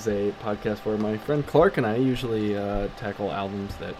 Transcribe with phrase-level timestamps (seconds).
[0.00, 3.94] is a podcast where my friend Clark and I usually uh, tackle albums that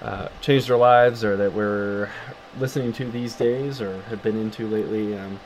[0.00, 2.10] uh, changed our lives or that we're
[2.58, 5.16] listening to these days or have been into lately.
[5.16, 5.38] Um,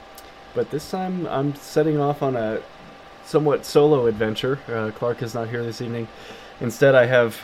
[0.54, 2.62] but this time I'm setting off on a
[3.24, 4.58] somewhat solo adventure.
[4.66, 6.08] Uh, Clark is not here this evening.
[6.60, 7.38] Instead, I have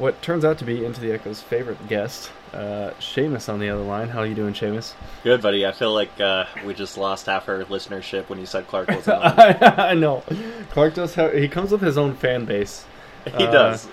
[0.00, 3.82] what turns out to be Into the Echo's favorite guest, uh, Seamus, on the other
[3.82, 4.08] line.
[4.08, 4.94] How are you doing, Seamus?
[5.22, 5.66] Good, buddy.
[5.66, 9.06] I feel like uh, we just lost half our listenership when you said Clark was
[9.06, 9.20] on.
[9.22, 10.22] I know.
[10.70, 11.34] Clark does have.
[11.34, 12.84] He comes with his own fan base.
[13.24, 13.88] he Uh, does.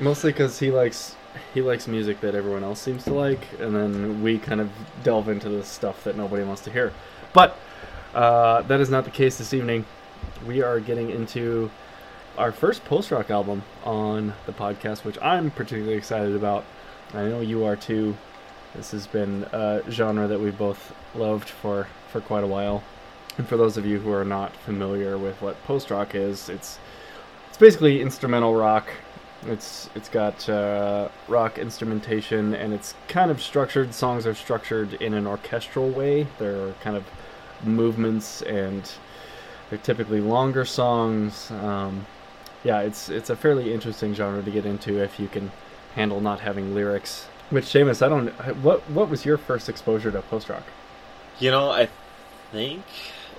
[0.00, 1.16] Mostly because he likes
[1.54, 4.70] he likes music that everyone else seems to like, and then we kind of
[5.02, 6.92] delve into the stuff that nobody wants to hear.
[7.34, 7.58] But
[8.14, 9.84] uh, that is not the case this evening.
[10.46, 11.70] We are getting into
[12.42, 16.64] our first post rock album on the podcast, which I'm particularly excited about.
[17.14, 18.16] I know you are too.
[18.74, 22.82] This has been a genre that we've both loved for, for quite a while.
[23.38, 26.80] And for those of you who are not familiar with what post rock is, it's
[27.48, 28.88] it's basically instrumental rock.
[29.46, 33.94] It's it's got uh, rock instrumentation and it's kind of structured.
[33.94, 36.26] Songs are structured in an orchestral way.
[36.40, 37.04] They're kind of
[37.62, 38.90] movements and
[39.70, 41.48] they're typically longer songs.
[41.52, 42.04] Um,
[42.64, 45.50] yeah, it's it's a fairly interesting genre to get into if you can
[45.94, 47.26] handle not having lyrics.
[47.50, 48.28] Which Seamus, I don't.
[48.62, 50.64] What what was your first exposure to post rock?
[51.38, 51.88] you know, I
[52.52, 52.84] think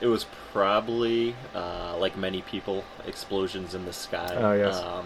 [0.02, 4.78] it was probably uh, like many people, "Explosions in the Sky." Oh, yes.
[4.78, 5.06] Um,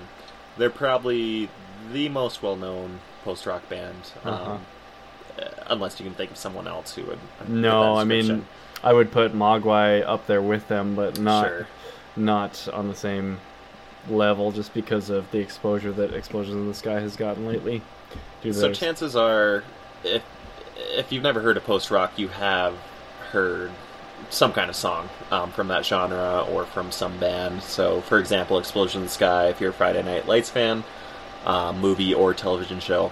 [0.57, 1.49] they're probably
[1.93, 4.57] the most well-known post-rock band, um, Uh-huh.
[5.41, 7.19] uh, unless you can think of someone else who would.
[7.47, 8.45] No, I mean.
[8.83, 11.67] I would put Mogwai up there with them, but not sure.
[12.15, 13.39] not on the same
[14.09, 17.81] level, just because of the exposure that Explosions in the Sky has gotten lately.
[18.51, 19.63] So chances are,
[20.03, 20.23] if
[20.75, 22.75] if you've never heard of post rock, you have
[23.31, 23.71] heard
[24.29, 27.61] some kind of song um, from that genre or from some band.
[27.61, 29.47] So, for example, Explosion in the Sky.
[29.47, 30.83] If you're a Friday Night Lights fan,
[31.45, 33.11] uh, movie or television show,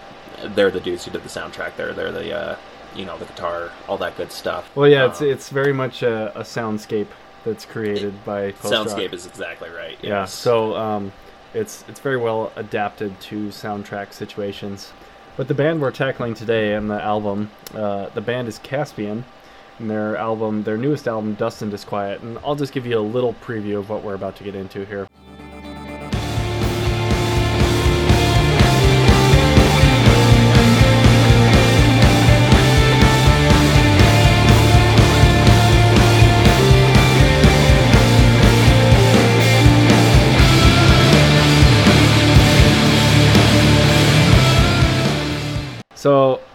[0.56, 1.76] they're the dudes who did the soundtrack.
[1.76, 2.56] There, they're the uh,
[2.96, 4.74] you know the guitar, all that good stuff.
[4.76, 7.08] well, yeah, it's Um, it's very much a, a soundscape
[7.46, 9.98] that's created by post soundscape is exactly right.
[10.02, 11.14] Yeah, so um,
[11.54, 14.92] it's it's very well adapted to soundtrack situations.
[15.38, 19.26] But the band we're tackling today and the album, uh, the band is Caspian,
[19.80, 22.22] and their album, their newest album, Dust and Disquiet.
[22.22, 24.86] And I'll just give you a little preview of what we're about to get into
[24.86, 25.08] here.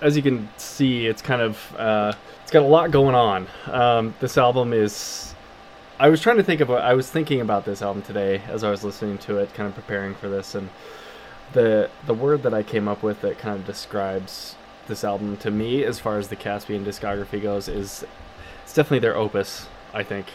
[0.01, 2.13] As you can see, it's kind of uh,
[2.43, 3.47] it's got a lot going on.
[3.67, 5.35] Um, this album is.
[5.99, 6.71] I was trying to think of.
[6.71, 9.75] I was thinking about this album today as I was listening to it, kind of
[9.75, 10.69] preparing for this, and
[11.53, 14.57] the the word that I came up with that kind of describes
[14.87, 18.05] this album to me, as far as the Caspian discography goes, is
[18.65, 19.69] it's definitely their opus.
[19.93, 20.27] I think.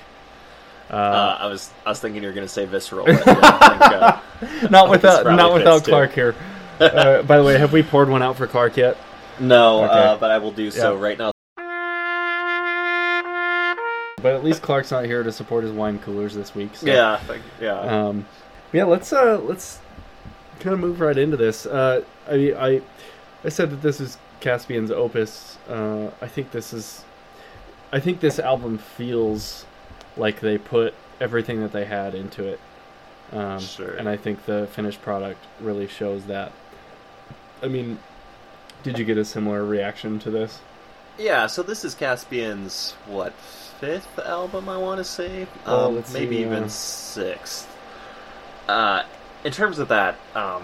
[0.90, 3.06] Uh, I was I was thinking you were going to say visceral.
[3.06, 5.92] But I don't think, uh, not without not without too.
[5.92, 6.36] Clark here.
[6.78, 8.98] Uh, by the way, have we poured one out for Clark yet?
[9.40, 9.94] No, Okay.
[9.94, 11.02] uh, but I will do so Yeah.
[11.02, 11.32] right now.
[14.22, 16.76] But at least Clark's not here to support his wine coolers this week.
[16.76, 16.88] So.
[16.88, 17.20] Yeah,
[17.62, 17.80] yeah.
[17.80, 18.26] Um,
[18.74, 19.80] yeah, let's uh, let's
[20.60, 21.66] kind of move right into this.
[21.68, 22.82] Uh, I I
[23.44, 25.58] I said that this is Caspian's opus.
[25.70, 27.04] Uh, I think this is,
[27.92, 29.66] I think this album feels
[30.18, 32.60] like they put everything that they had into it.
[33.32, 33.92] Um, Sure.
[33.92, 36.52] And I think the finished product really shows that.
[37.62, 38.00] I mean,
[38.86, 40.60] did you get a similar reaction to this?
[41.18, 46.12] Yeah, so this is Caspian's what fifth album I want to say, Oh, um, let's
[46.12, 47.68] see, maybe even sixth.
[48.68, 49.04] Uh,
[49.44, 50.64] in terms of that, um,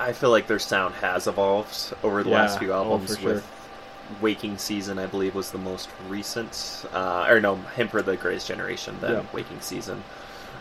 [0.00, 3.18] I feel like their sound has evolved over the last Yeah, few oh, albums.
[3.18, 3.34] sure.
[3.34, 3.46] With
[4.22, 8.48] Waking Season, I believe, was the most recent, uh, or no, Hymn for the Greatest
[8.48, 9.22] Generation, then Yeah.
[9.34, 10.02] Waking Season.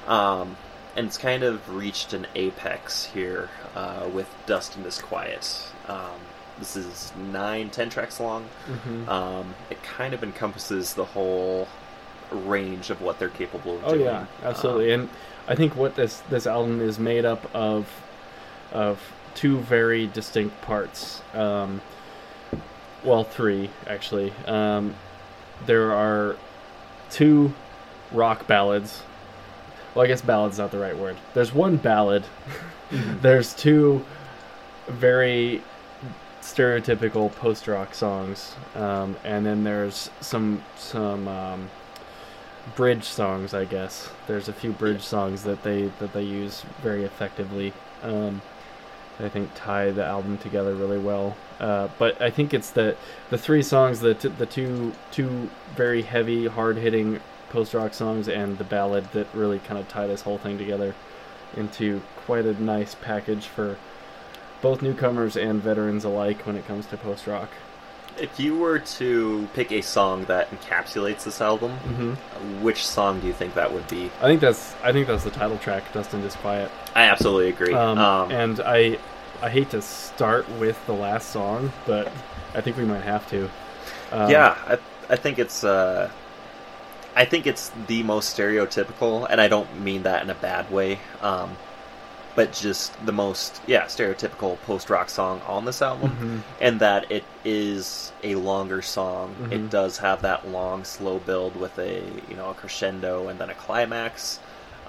[0.05, 0.57] Um,
[0.97, 5.63] and it's kind of reached an apex here uh, with Dust and Disquiet.
[5.87, 6.19] Um,
[6.59, 8.45] this is nine, ten tracks long.
[8.67, 9.09] Mm-hmm.
[9.09, 11.67] Um, it kind of encompasses the whole
[12.31, 14.05] range of what they're capable of Oh doing.
[14.05, 14.93] yeah, absolutely.
[14.93, 15.09] Um, and
[15.47, 17.87] I think what this this album is made up of
[18.71, 19.01] of
[19.35, 21.21] two very distinct parts.
[21.33, 21.81] Um,
[23.03, 24.33] well, three actually.
[24.45, 24.95] Um,
[25.65, 26.35] there are
[27.09, 27.53] two
[28.11, 29.03] rock ballads.
[29.95, 31.17] Well, I guess ballad's not the right word.
[31.33, 32.23] There's one ballad.
[32.91, 34.05] There's two
[34.87, 35.61] very
[36.47, 41.69] stereotypical post rock songs, um, and then there's some some um,
[42.75, 44.09] bridge songs, I guess.
[44.27, 47.73] There's a few bridge songs that they that they use very effectively.
[48.01, 48.41] Um,
[49.19, 51.35] I think tie the album together really well.
[51.59, 52.95] Uh, but I think it's the
[53.29, 58.29] the three songs, the t- the two two very heavy, hard hitting post rock songs,
[58.29, 60.95] and the ballad that really kind of tie this whole thing together
[61.57, 63.77] into quite a nice package for
[64.61, 67.49] both newcomers and veterans alike when it comes to post rock.
[68.19, 72.63] If you were to pick a song that encapsulates this album, Mm-hmm.
[72.63, 74.09] which song do you think that would be?
[74.21, 77.73] I think that's I think that's the title track, "Dust and Disquiet." I absolutely agree.
[77.75, 78.97] Um, Um, and I
[79.41, 82.11] I hate to start with the last song, but
[82.55, 83.51] I think we might have to.
[84.11, 84.79] Um, yeah, I,
[85.13, 86.09] I think it's uh,
[87.15, 90.97] I think it's the most stereotypical, and I don't mean that in a bad way.
[91.21, 91.55] Um,
[92.37, 96.11] but just the most yeah stereotypical post rock song on this album,
[96.45, 96.61] mhm.
[96.61, 99.35] and that it is a longer song.
[99.41, 99.51] Mhm.
[99.51, 101.95] It does have that long, slow build with a
[102.29, 104.37] you know a crescendo and then a climax,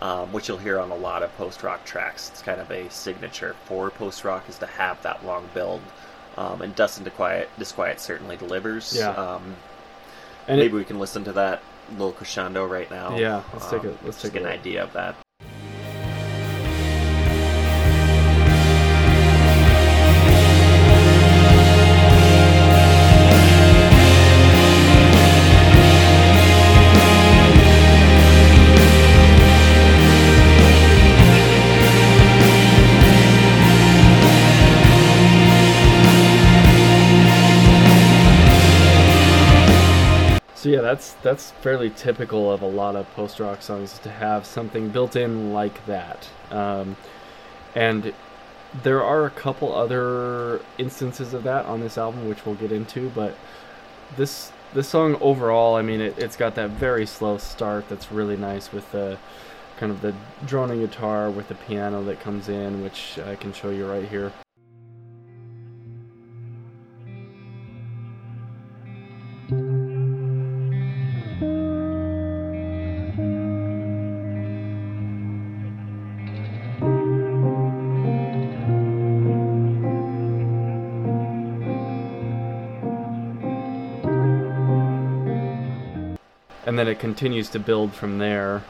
[0.03, 2.29] um, which you'll hear on a lot of post rock tracks.
[2.29, 5.81] It's kind of a signature for post rock is to have that long build.
[6.37, 8.94] Um, and Dust and Disquiet, Disquiet certainly delivers.
[8.94, 9.09] Yeah.
[9.11, 9.56] Um,
[10.47, 11.62] and maybe it, we can listen to that
[11.93, 13.17] little crescendo right now.
[13.17, 15.17] yeah, let's take Um, a let's take an idea of that.
[40.88, 45.17] That's that's fairly typical of a lot of post rock songs to have something built
[45.17, 46.26] in like that.
[46.50, 46.96] Um,
[47.75, 48.14] and
[48.82, 53.11] there are a couple other instances of that on this album, which we'll get into.
[53.11, 53.37] But
[54.17, 58.38] this this song overall, I mean, it, it's got that very slow start that's really
[58.38, 59.19] nice with the
[59.76, 60.14] kind of the
[60.46, 64.32] droning guitar with the piano that comes in, which I can show you right here.
[86.99, 88.62] Continues to build from there.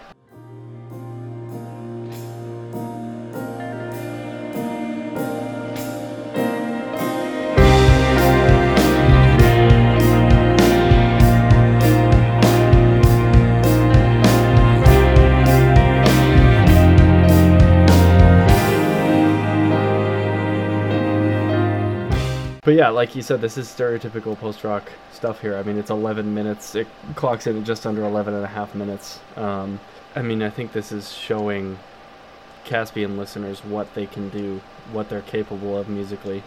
[22.68, 25.56] But yeah, like you said, this is stereotypical post rock stuff here.
[25.56, 26.74] I mean, it's 11 minutes.
[26.74, 29.20] It clocks in at just under 11 and a half minutes.
[29.36, 29.80] Um,
[30.14, 31.78] I mean, I think this is showing
[32.66, 34.60] Caspian listeners what they can do,
[34.92, 36.42] what they're capable of musically.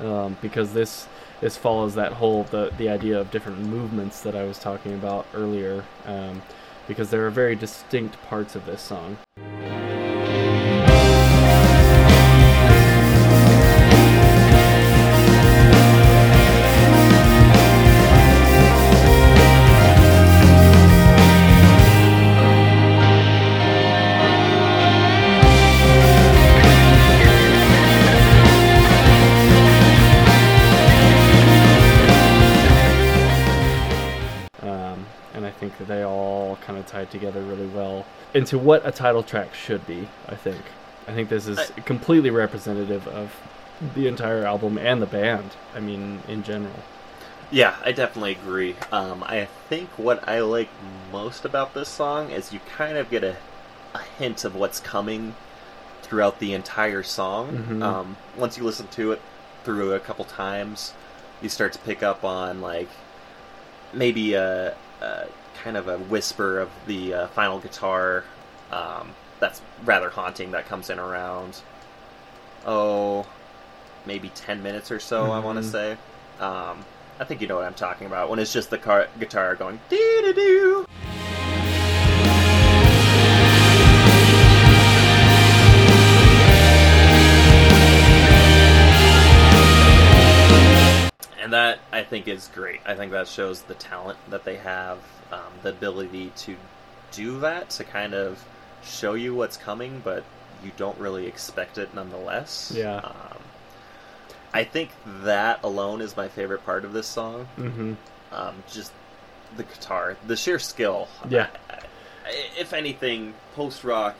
[0.00, 1.08] Um, because this
[1.40, 5.24] this follows that whole the the idea of different movements that I was talking about
[5.32, 5.82] earlier.
[6.04, 6.42] Um,
[6.86, 9.16] because there are very distinct parts of this song.
[38.34, 40.08] Into what a title track should be.
[40.28, 40.62] I think.
[41.06, 43.32] I think this is I- completely representative of
[43.94, 45.50] the entire album and the band.
[45.74, 46.80] I mean, in general.
[47.50, 48.74] Yeah, I definitely agree.
[48.90, 50.68] Um, I think what I like
[51.12, 53.36] most about this song is you kind of get a,
[53.94, 55.34] a hint of what's coming
[56.02, 57.64] throughout the entire song.
[57.68, 57.82] Mhm.
[57.82, 59.20] Um, once you listen to it
[59.62, 60.94] through a couple times,
[61.42, 62.88] you start to pick up on like
[63.92, 65.26] maybe a, a
[65.64, 68.22] kind of a whisper of the uh, final guitar
[68.70, 71.60] um, that's rather haunting that comes in around
[72.66, 73.26] oh
[74.04, 75.92] maybe 10 minutes or so i want to say.
[76.38, 76.84] Um,
[77.18, 79.80] i think you know what i'm talking about when it's just the car- guitar going
[79.88, 80.86] doo doo doo
[91.94, 92.80] I think is great.
[92.84, 94.98] I think that shows the talent that they have,
[95.32, 96.56] um, the ability to
[97.12, 98.44] do that to kind of
[98.84, 100.24] show you what's coming, but
[100.64, 102.72] you don't really expect it nonetheless.
[102.74, 102.96] Yeah.
[102.96, 103.38] Um,
[104.52, 104.90] I think
[105.22, 107.48] that alone is my favorite part of this song.
[107.58, 107.94] Mm-hmm.
[108.32, 108.92] Um, just
[109.56, 111.08] the guitar, the sheer skill.
[111.28, 111.48] Yeah.
[111.70, 111.80] I- I-
[112.58, 114.16] if anything, post rock.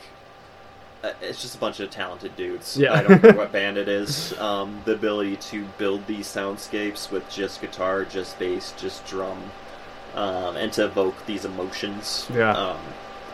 [1.05, 2.79] Uh, it's just a bunch of talented dudes.
[2.79, 2.95] Yeah.
[2.95, 4.33] I don't care what band it is.
[4.39, 9.39] Um, the ability to build these soundscapes with just guitar, just bass, just drum,
[10.15, 12.27] um, and to evoke these emotions.
[12.33, 12.53] Yeah.
[12.53, 12.81] Um,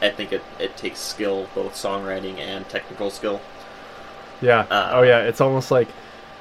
[0.03, 3.41] I think it, it takes skill, both songwriting and technical skill.
[4.41, 4.67] Yeah.
[4.71, 5.21] Uh, oh yeah.
[5.21, 5.89] It's almost like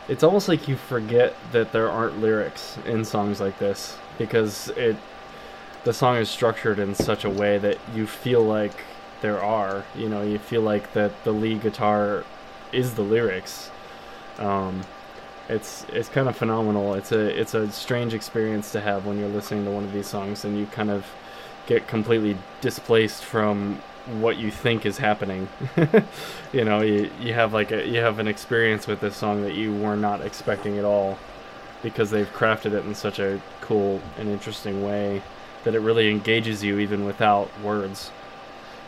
[0.08, 4.96] it's almost like you forget that there aren't lyrics in songs like this because it
[5.84, 8.76] the song is structured in such a way that you feel like
[9.22, 9.86] there are.
[9.96, 12.24] You know, you feel like that the lead guitar
[12.72, 13.70] is the lyrics.
[14.38, 14.82] Um,
[15.50, 16.94] it's it's kind of phenomenal.
[16.94, 20.08] It's a it's a strange experience to have when you're listening to one of these
[20.08, 21.06] songs and you kind of
[21.66, 23.82] get completely displaced from
[24.20, 25.48] what you think is happening.
[26.54, 29.56] you know, you you have like a you have an experience with this song that
[29.56, 31.18] you were not expecting at all
[31.82, 35.22] because they've crafted it in such a cool and interesting way
[35.64, 38.12] that it really engages you even without words.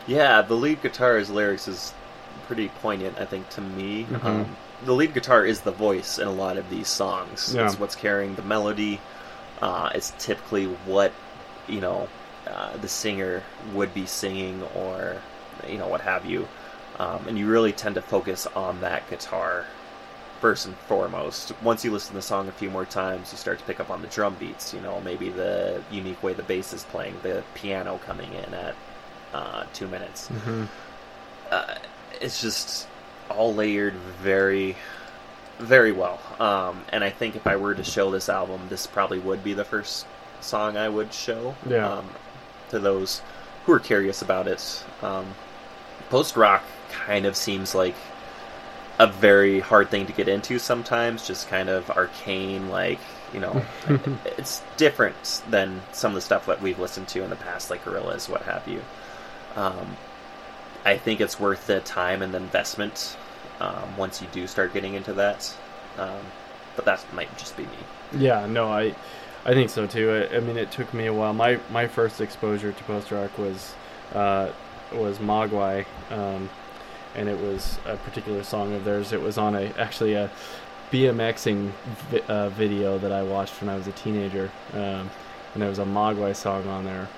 [0.06, 1.94] Yeah, the lead guitar's lyrics is
[2.46, 4.04] pretty poignant, I think, to me.
[4.10, 4.24] Mhm.
[4.24, 7.54] Um, the lead guitar is the voice in a lot of these songs.
[7.54, 7.66] Yeah.
[7.66, 9.00] It's what's carrying the melody.
[9.60, 11.12] Uh, it's typically what
[11.68, 12.08] you know
[12.50, 13.42] uh, the singer
[13.72, 15.16] would be singing, or
[15.68, 16.48] you know what have you.
[16.98, 19.66] Um, and you really tend to focus on that guitar
[20.40, 21.52] first and foremost.
[21.62, 23.90] Once you listen to the song a few more times, you start to pick up
[23.90, 24.74] on the drum beats.
[24.74, 28.74] You know, maybe the unique way the bass is playing, the piano coming in at
[29.32, 30.28] uh, two minutes.
[30.28, 30.64] Mm-hmm.
[31.50, 31.74] Uh,
[32.20, 32.86] it's just
[33.30, 34.76] all layered very,
[35.58, 36.20] very well.
[36.40, 39.54] Um, and I think if I were to show this album, this probably would be
[39.54, 40.06] the first
[40.40, 41.88] song I would show Yeah.
[41.98, 42.08] um,
[42.70, 43.22] to those
[43.66, 44.84] who are curious about it.
[45.02, 45.34] Um,
[46.10, 47.94] Post rock kind of seems like
[48.98, 52.98] a very hard thing to get into sometimes, just kind of arcane, like,
[53.32, 53.64] you know,
[54.36, 57.82] it's different than some of the stuff that we've listened to in the past, like
[57.84, 58.82] Gorillaz, what have you.
[59.56, 59.96] Um,
[60.84, 63.16] I think it's worth the time and the investment
[63.60, 65.54] um, once you do start getting into that.
[65.98, 66.20] Um,
[66.76, 67.68] but that might just be me.
[68.18, 68.94] Yeah, no, I,
[69.44, 70.28] I think so too.
[70.30, 71.32] I, I mean, it took me a while.
[71.32, 73.74] My my first exposure to post rock was,
[74.14, 74.50] uh,
[74.92, 76.48] was Mogwai, um,
[77.14, 79.12] and it was a particular song of theirs.
[79.12, 80.30] It was on a actually a
[80.90, 81.72] BMXing
[82.10, 85.10] vi- uh, video that I watched when I was a teenager, um,
[85.52, 87.08] and there was a Mogwai song on there,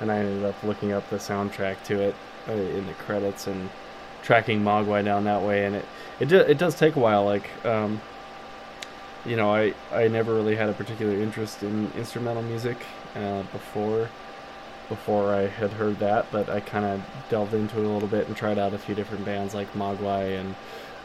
[0.00, 2.14] and I ended up looking up the soundtrack to it
[2.48, 3.70] uh, in the credits and
[4.22, 5.84] tracking Mogwai down that way, and it
[6.20, 7.24] it do, it does take a while.
[7.24, 8.00] Like um,
[9.24, 12.76] you know, I, I never really had a particular interest in instrumental music
[13.14, 14.08] uh, before
[14.88, 18.28] before I had heard that, but I kind of delved into it a little bit
[18.28, 20.54] and tried out a few different bands like Mogwai and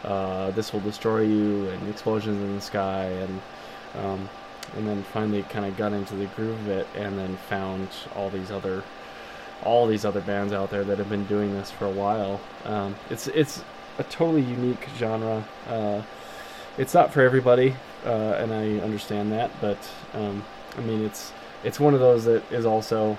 [0.03, 3.41] uh, This Will Destroy You and Explosions in the Sky and
[3.95, 4.29] um,
[4.75, 8.29] and then finally kind of got into the groove of it and then found all
[8.29, 8.83] these other
[9.63, 12.39] all these other bands out there that have been doing this for a while.
[12.65, 13.63] Um, it's it's
[13.97, 15.45] a totally unique genre.
[15.67, 16.01] Uh,
[16.77, 19.51] it's not for everybody, uh, and I understand that.
[19.59, 19.77] But
[20.13, 20.45] um,
[20.77, 21.33] I mean, it's
[21.63, 23.17] it's one of those that is also,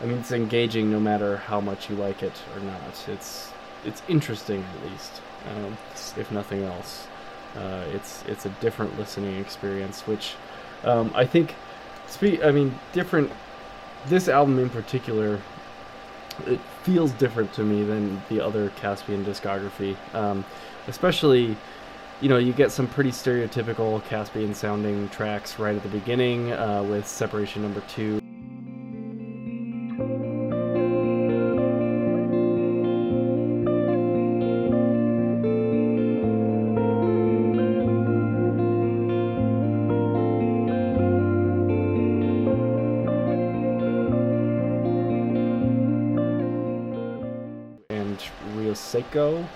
[0.00, 2.80] I mean, it's engaging no matter how much you like it or not.
[3.08, 3.50] It's
[3.84, 5.20] it's interesting at least,
[5.50, 5.76] um,
[6.16, 7.08] if nothing else.
[7.56, 10.36] Uh, it's it's a different listening experience, which
[10.84, 11.54] um, I think.
[12.42, 13.32] I mean, different.
[14.06, 15.40] This album in particular,
[16.46, 20.44] it feels different to me than the other Caspian discography, um,
[20.88, 21.56] especially
[22.22, 26.82] you know, you get some pretty stereotypical Caspian sounding tracks right at the beginning uh,
[26.84, 28.21] with Separation Number Two.
[49.12, 49.46] Seco.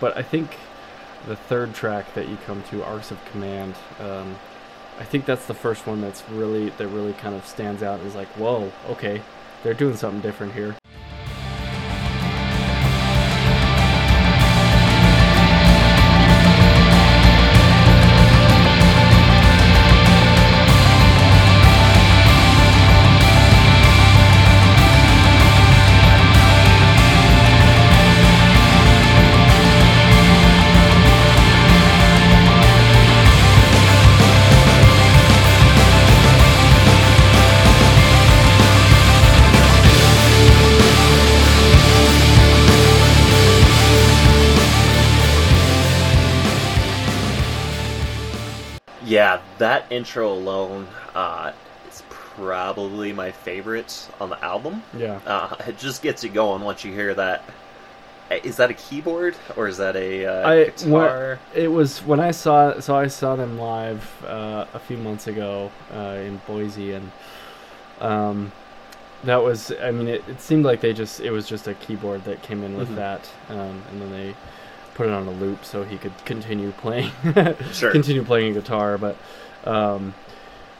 [0.00, 0.56] But I think
[1.26, 4.36] the third track that you come to, Arcs of Command, um,
[4.98, 8.00] I think that's the first one that's really that really kind of stands out.
[8.00, 9.20] Is like, whoa, okay,
[9.62, 10.79] they're doing something different here.
[49.90, 51.52] That intro alone uh,
[51.88, 54.82] is probably my favorite on the album.
[54.96, 55.20] Yeah.
[55.26, 57.42] Uh, it just gets you going once you hear that.
[58.30, 61.38] Uh, that a keyboard or is that a uh, I- guitar?
[61.52, 65.70] It was when I saw so I saw them live uh, a few months ago
[65.92, 67.10] uh, in Boise, and
[68.00, 68.52] um,
[69.24, 72.24] that was I mean it, it seemed like they just it was just a keyboard
[72.24, 72.96] that came in with Mhm.
[72.96, 74.36] that, um, and then they
[74.94, 77.10] put it on a loop so he could continue playing
[77.72, 77.90] Sure.
[77.98, 79.16] continue playing a guitar, but
[79.64, 80.14] um,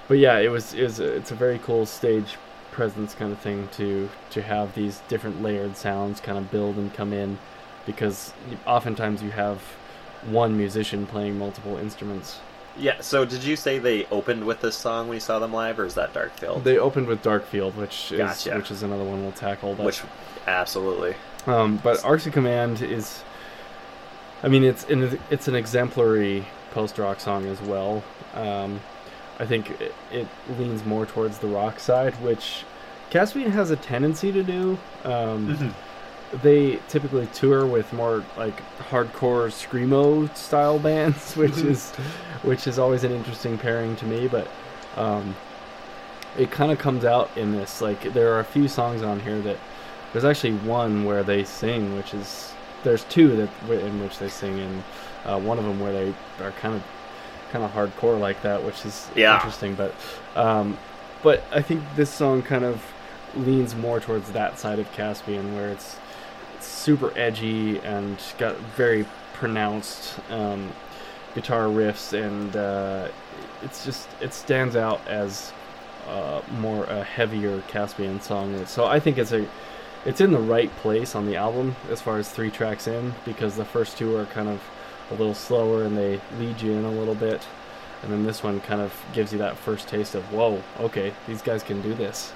[0.08, 2.37] but yeah, it was it was it's a very cool stage
[2.72, 6.92] presence kind of thing to to have these different layered sounds kind of build and
[6.94, 7.38] come in
[7.87, 8.32] because
[8.66, 9.60] oftentimes you have
[10.26, 12.40] one musician playing multiple instruments.
[12.76, 13.00] Yeah.
[13.00, 15.84] So did you say they opened with this song when you saw them live, or
[15.84, 16.62] is that Darkfield?
[16.62, 18.56] They opened with Darkfield, which is Gotcha.
[18.56, 19.75] which is another one we'll tackle.
[19.75, 20.02] But, Which,
[20.46, 21.14] absolutely.
[21.46, 23.22] um, but Arcs of Command is,
[24.42, 28.02] I mean, it's an it's an exemplary post rock song as well.
[28.34, 28.80] Um,
[29.38, 32.64] I think it, it leans more towards the rock side, which
[33.10, 34.78] Caspian has a tendency to do.
[35.04, 35.74] Um,
[36.42, 41.90] they typically tour with more like hardcore screamo style bands, which is
[42.42, 44.28] which is always an interesting pairing to me.
[44.28, 44.49] But
[44.97, 45.34] um,
[46.38, 47.80] it kind of comes out in this.
[47.80, 49.58] Like there are a few songs on here that
[50.12, 52.52] there's actually one where they sing, which is
[52.84, 54.84] there's two that in which they sing, and
[55.25, 56.83] uh, one of them where they are kind of
[57.52, 59.35] kind of hardcore like that, which is Yeah.
[59.35, 59.75] interesting.
[59.75, 59.95] But
[60.37, 60.78] um,
[61.23, 62.83] but I think this song kind of
[63.37, 65.97] leans more towards that side of Caspian, where it's
[66.61, 69.04] super edgy and got very
[69.35, 70.71] pronounced um,
[71.35, 73.09] guitar riffs, and uh,
[73.63, 75.52] it's just it stands out as
[76.09, 78.65] uh, more a heavier Caspian song.
[78.67, 79.47] So I think it's a
[80.06, 83.56] it's in the right place on the album as far as three tracks in because
[83.56, 84.61] the first two are kind of
[85.10, 87.46] a little slower and they lead you in a little bit.
[88.02, 91.42] And then this one kind of gives you that first taste of, whoa, okay, these
[91.42, 92.32] guys can do this.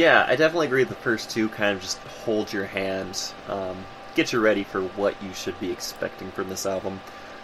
[0.00, 0.84] Yeah, I definitely agree.
[0.84, 3.76] The first two kind of just hold your hand, um,
[4.14, 6.98] get you ready for what you should be expecting from this album.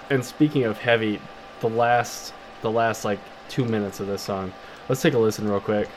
[0.09, 1.21] And speaking of heavy,
[1.61, 3.19] the last the last like
[3.51, 4.55] two minutes of this song.
[4.89, 5.91] Let's take a listen real quick.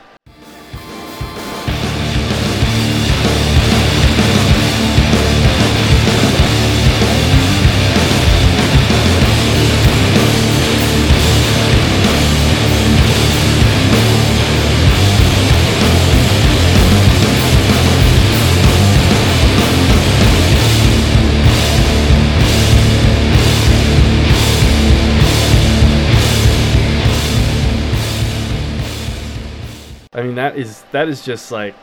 [30.50, 31.74] That is that is just like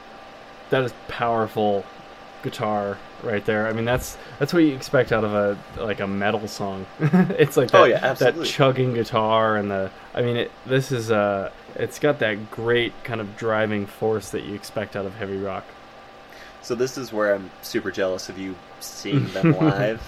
[0.70, 1.86] that is powerful
[2.44, 3.68] guitar right there.
[3.68, 6.86] I mean that's that's what you expect out of a like a metal song.
[7.00, 11.12] it's like that, Oh, yeah, that chugging guitar and the I mean it, this is
[11.12, 15.38] uh it's got that great kind of driving force that you expect out of heavy
[15.38, 15.66] rock.
[16.62, 20.02] So this is where I'm super jealous of you seeing them live,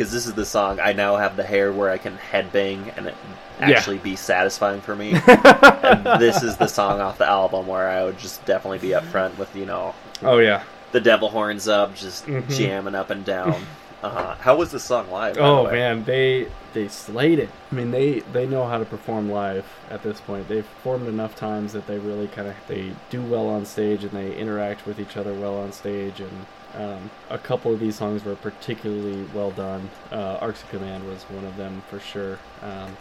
[0.00, 3.08] because this is the song I now have the hair where I can headbang and
[3.08, 3.14] it
[3.60, 3.68] Yeah.
[3.72, 5.10] actually be satisfying for me.
[5.26, 9.04] and this is the song off the album where I would just definitely be up
[9.04, 10.62] front with you know Oh yeah.
[10.92, 12.48] the devil horns up, just Mhm.
[12.48, 13.66] jamming up and down.
[14.02, 15.34] Uh, how was the song live?
[15.34, 15.72] the Oh way?
[15.72, 17.50] man, they they slayed it.
[17.70, 20.48] I mean, they they know how to perform live at this point.
[20.48, 24.12] They've performed enough times that they really kind of they do well on stage and
[24.12, 26.18] they interact with each other well on stage.
[26.20, 29.88] And um, a couple of these songs were particularly well done.
[30.12, 32.38] Uh, Arcs of Command was one of them for sure.
[32.62, 32.96] Um,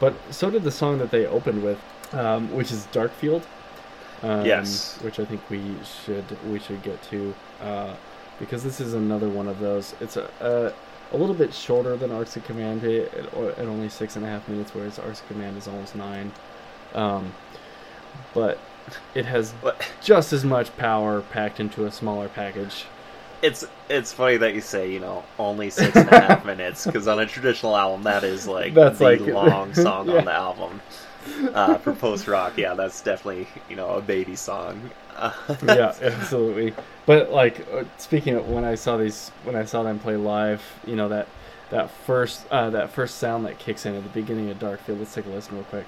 [0.00, 1.78] but so did the song that they opened with,
[2.12, 3.42] um, which is Darkfield.
[4.22, 4.98] Um, Yes.
[5.02, 5.60] which I think we
[6.04, 7.34] should we should get to.
[7.60, 7.94] Uh,
[8.38, 9.94] because this is another one of those.
[10.00, 10.72] It's a, a
[11.14, 13.34] a little bit shorter than Arcs of Command at, at
[13.66, 16.32] only six and a half minutes, whereas Arcs of Command is almost nine.
[16.94, 17.32] Um,
[18.34, 18.58] but
[19.14, 22.84] it has What- just as much power packed into a smaller package.
[23.42, 27.06] It's it's funny that you say you know only six and a half minutes because
[27.06, 30.16] on a traditional album that is like That's the like- long song Yeah.
[30.18, 30.80] on the album.
[31.54, 34.90] Uh, for post rock, yeah, that's definitely you know a baby song.
[35.66, 36.74] Yeah, absolutely.
[37.06, 40.62] But like uh, speaking of when I saw these, when I saw them play live,
[40.86, 41.26] you know that
[41.70, 44.98] that first uh, that first sound that kicks in at the beginning of Darkfield.
[44.98, 45.86] Let's take a listen real quick.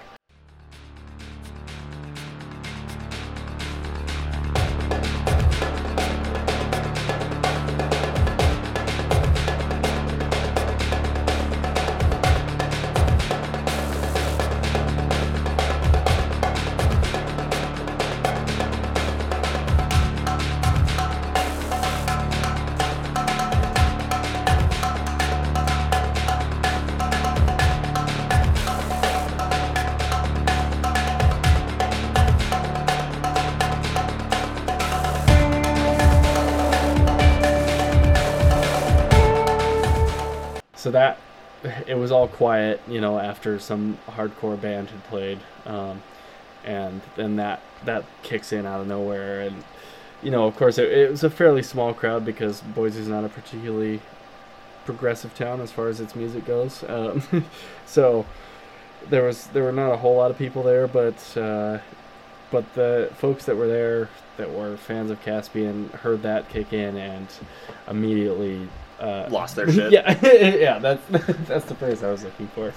[42.39, 46.01] Quiet, you know, after some hardcore band had played, um,
[46.65, 49.65] and then that that kicks in out of nowhere, and
[50.23, 53.25] you know, of course, it, it was a fairly small crowd because Boise is not
[53.25, 54.01] a particularly
[54.85, 56.85] progressive town as far as its music goes.
[56.89, 57.45] Um,
[57.87, 58.25] so
[59.11, 61.79] there was there were not a whole lot of people there, but uh,
[62.53, 66.97] but the folks that were there that were fans of Caspian heard that kick in
[66.97, 67.27] and
[67.89, 68.69] immediately
[69.01, 69.93] uh, Lost their shit.
[69.93, 71.03] yeah, yeah, that's
[71.49, 72.73] that's the phrase I was looking for.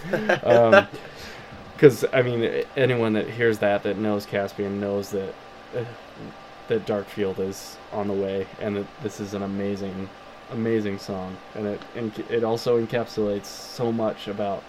[1.76, 5.34] Because I mean, anyone that hears that that knows Caspian knows that
[5.76, 5.84] uh,
[6.68, 10.10] that Darkfield is on the way, and that this is an amazing,
[10.52, 14.64] amazing song, and it and it also encapsulates so much about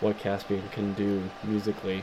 [0.00, 2.02] what Caspian can do musically.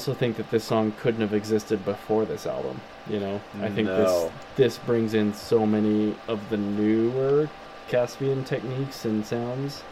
[0.00, 2.80] Also think that this song couldn't have existed before this album.
[3.06, 3.96] You know, I think No.
[3.98, 7.50] this this brings in so many of the newer
[7.88, 9.82] Caspian techniques and sounds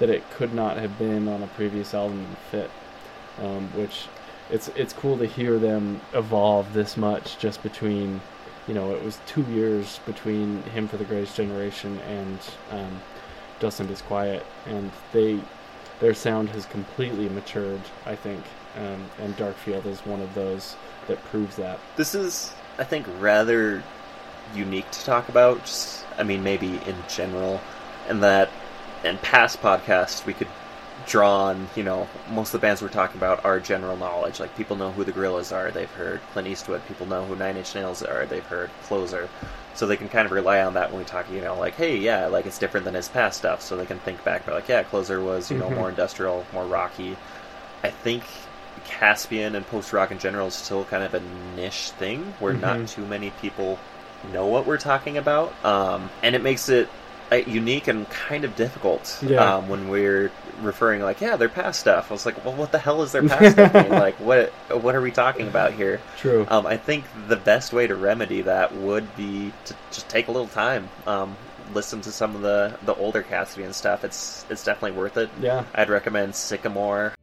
[0.00, 2.70] that it could not have been on a previous album and fit.
[3.42, 4.04] Um, which
[4.50, 8.20] it's it's cool to hear them evolve this much just between,
[8.68, 12.38] you know, it was two years between Hymn for the Greatest Generation and
[12.70, 13.00] um,
[13.60, 15.40] Dust and Disquiet, and they
[16.00, 17.80] their sound has completely matured.
[18.04, 18.44] I think,
[18.76, 20.76] um, and Darkfield is one of those
[21.08, 21.78] that proves that.
[21.96, 23.82] This is, I think, rather
[24.54, 25.60] unique to talk about.
[25.64, 27.60] Just, I mean, maybe in general,
[28.08, 28.50] and that
[29.04, 30.48] in past podcasts we could
[31.06, 31.68] draw on.
[31.76, 34.40] You know, most of the bands we're talking about are general knowledge.
[34.40, 36.86] Like people know who the Gorillaz are, they've heard Clint Eastwood.
[36.88, 39.28] People know who Nine Inch Nails are, they've heard Closer.
[39.74, 41.30] So they can kind of rely on that when we talk.
[41.30, 43.60] You know, like, hey, yeah, like it's different than his past stuff.
[43.60, 45.74] So they can think back, like, yeah, Closer was you know Mhm.
[45.76, 47.16] more industrial, more rocky.
[47.82, 48.22] I think
[48.98, 51.20] Caspian and post rock in general is still kind of a
[51.56, 52.60] niche thing where Mhm.
[52.60, 53.78] not too many people
[54.32, 56.88] know what we're talking about, um, and it makes it
[57.32, 59.56] uh, unique and kind of difficult Yeah.
[59.56, 60.30] um, when we're
[60.60, 62.10] referring like, yeah, their past stuff.
[62.10, 63.72] I was like, well, what the hell is their past stuff?
[63.74, 63.88] mean?
[64.06, 66.00] Like, what what are we talking about here?
[66.18, 66.46] True.
[66.50, 70.32] Um, I think the best way to remedy that would be to just take a
[70.32, 70.88] little time.
[71.06, 71.34] Um,
[71.72, 74.04] listen to some of the, the older Caspian stuff.
[74.04, 75.30] It's it's definitely worth it.
[75.40, 75.64] yeah.
[75.74, 77.14] I'd recommend Sycamore.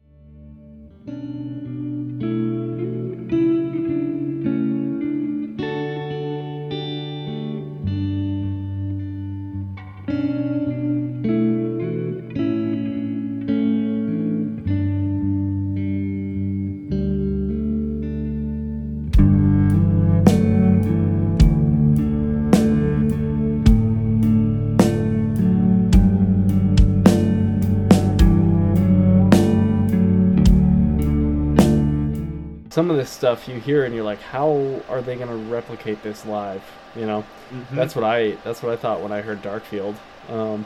[32.72, 36.02] Some of this stuff you hear and you're like, how are they going to replicate
[36.02, 36.62] this live?
[36.96, 37.24] You know,
[37.70, 39.94] that's what I that's what I thought when I heard Darkfield.
[40.30, 40.64] Um,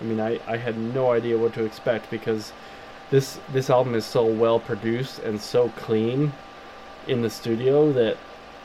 [0.00, 2.54] I mean, I, I had no idea what to expect because
[3.10, 6.32] this this album is so well produced and so clean
[7.06, 8.16] in the studio that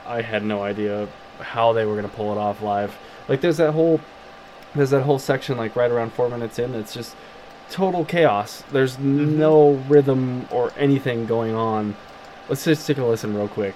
[0.06, 1.10] I had no idea
[1.42, 2.98] how they were going to pull it off live.
[3.28, 4.00] Like there's that whole
[4.74, 7.18] there's that whole section like right around 4 minutes in it's just
[7.70, 8.64] total chaos.
[8.72, 11.98] There's no rhythm or anything going on.
[12.50, 13.76] Let's just take a listen real quick.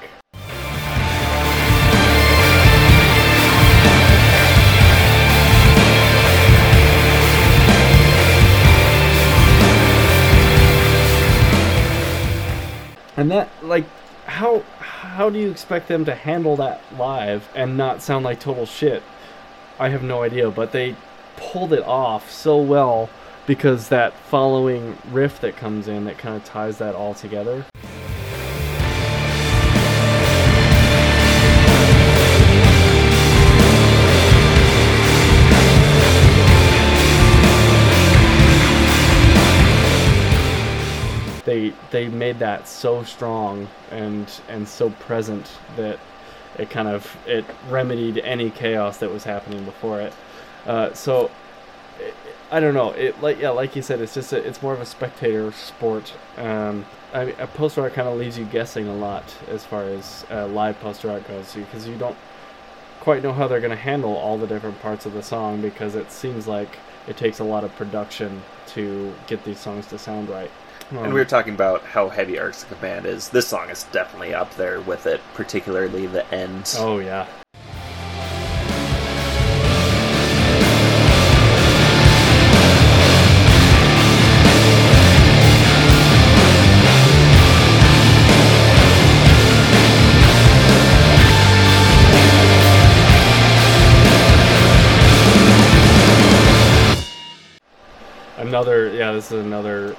[13.17, 13.84] And that like
[14.25, 18.65] how how do you expect them to handle that live and not sound like total
[18.65, 19.03] shit?
[19.79, 20.95] I have no idea, but they
[21.36, 23.10] pulled it off so well
[23.45, 27.65] because that following riff that comes in that kind of ties that all together.
[42.32, 46.00] Made that so strong and and so present that
[46.58, 50.13] it kind of it remedied any chaos that was happening before it.
[50.65, 51.30] Uh, so
[52.50, 52.91] I don't know.
[52.91, 56.13] It like yeah, like you said, it's just a, it's more of a spectator sport.
[56.38, 59.84] Um, I mean, a post rock kind of leaves you guessing a lot as far
[59.84, 62.17] as uh, live poster rock goes, because you don't
[63.02, 65.96] quite know how they're going to handle all the different parts of the song because
[65.96, 70.30] it seems like it takes a lot of production to get these songs to sound
[70.30, 70.52] right.
[70.91, 73.30] And Um, we were talking about how heavy Arcs of Command is.
[73.30, 76.75] This song is definitely up there with it, particularly the end.
[76.77, 77.27] oh yeah.
[98.38, 99.95] Another yeah, this is another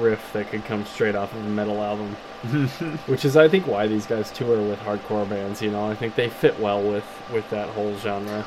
[0.00, 2.08] riff that could come straight off of a metal album.
[3.06, 5.88] Which is I think why these guys tour with hardcore bands, you know.
[5.90, 8.44] I think they fit well with with that whole genre.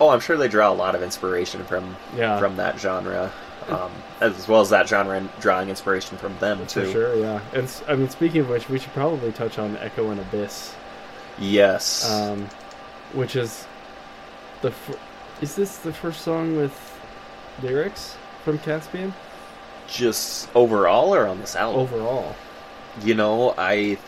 [0.00, 2.38] oh, I'm sure they draw a lot of inspiration from Yeah.
[2.38, 3.32] from that genre,
[3.68, 6.92] um, as well as that genre and drawing inspiration from them For too.
[6.92, 7.40] sure, yeah.
[7.52, 10.74] And I mean, speaking of which, we should probably touch on Echo and Abyss,
[11.38, 12.08] Yes.
[12.10, 12.48] um,
[13.12, 13.66] which is
[14.62, 14.98] the fir-
[15.40, 16.72] is this the first song with
[17.62, 19.12] lyrics from Caspian
[19.86, 21.80] Just overall or on this album?
[21.80, 22.34] overall?
[23.02, 23.98] You know, I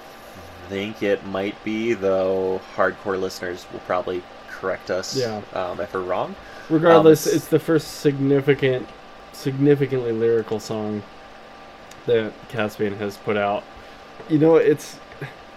[0.68, 5.42] think it might be, though hardcore listeners will probably correct us Yeah.
[5.52, 6.34] um, if we're wrong.
[6.70, 8.88] Regardless, Um, it's the first significant,
[9.32, 11.02] significantly lyrical song
[12.06, 13.62] that Caspian has put out.
[14.28, 14.96] You know, it's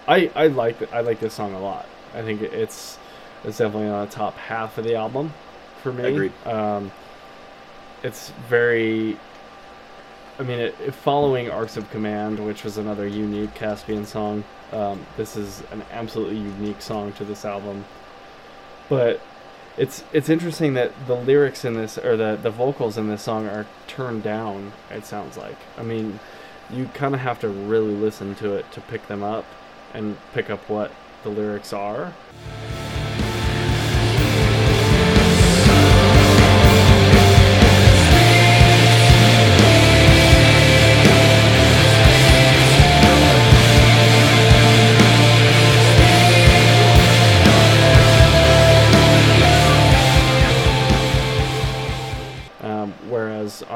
[0.06, 1.86] I I like I like this song a lot.
[2.14, 2.98] I think it's
[3.44, 5.32] it's definitely on the top half of the album
[5.82, 6.04] for me.
[6.04, 6.32] Agreed.
[6.46, 6.92] Um,
[8.02, 9.16] it's very.
[10.40, 14.42] I mean, it, following Arcs of Command, which was another unique Caspian song.
[14.72, 17.84] Um, this is an absolutely unique song to this album,
[18.88, 19.20] but
[19.76, 23.48] it's it's interesting that the lyrics in this or the the vocals in this song
[23.48, 24.72] are turned down.
[24.90, 25.58] It sounds like.
[25.76, 26.18] I mean,
[26.70, 29.44] you kind of have to really listen to it to pick them up
[29.92, 30.90] and pick up what
[31.22, 32.14] the lyrics are.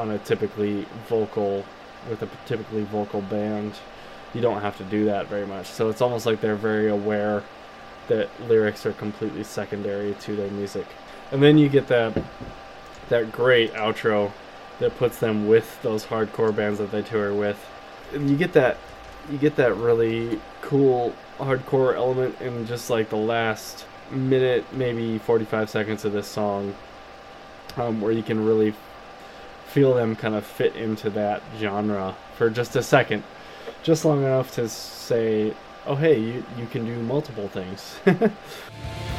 [0.05, 1.65] On a typically vocal,
[2.09, 3.73] with a typically vocal band,
[4.33, 5.65] you don't have to do that very much.
[5.67, 7.43] So it's almost like they're very aware
[8.07, 10.85] that lyrics are completely secondary to their music.
[11.31, 12.15] And then you get that
[13.09, 14.31] that great outro
[14.79, 17.63] that puts them with those hardcore bands that they tour with.
[18.13, 18.77] And you get that
[19.31, 25.69] you get that really cool hardcore element in just like the last minute, maybe 45
[25.69, 26.75] seconds of this song
[27.77, 28.75] um, where you can really
[29.67, 33.23] feel them kind of fit into that genre for just a second,
[33.83, 35.53] just long enough to say,
[35.85, 37.97] "Oh, hey, you you can do multiple things."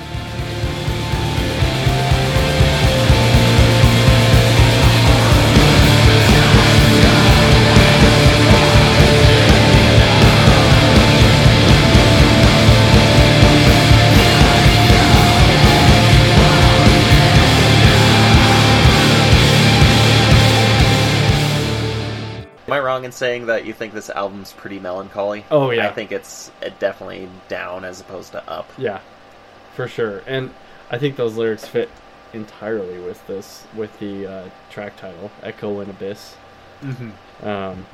[23.16, 25.44] saying that you think this album's pretty melancholy?
[25.50, 28.70] oh yeah, I think it's uh, definitely down as opposed to up.
[28.78, 29.00] yeah,
[29.74, 30.22] for sure.
[30.26, 30.52] And
[30.90, 31.90] I think those lyrics fit
[32.32, 36.36] entirely with this with the uh, track title, "Echo and Abyss."
[36.82, 37.46] Mm-hmm.
[37.46, 37.86] Um,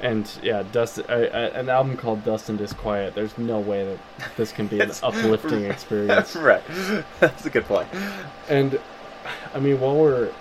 [0.00, 1.00] and yeah, Dust.
[1.08, 3.98] I, I, an album called "Dust and Disquiet." There's no way that
[4.36, 6.08] this can be an uplifting experience.
[6.08, 6.62] That's right.
[7.20, 7.88] That's a good point.
[8.48, 8.80] And
[9.54, 10.32] I mean, while we're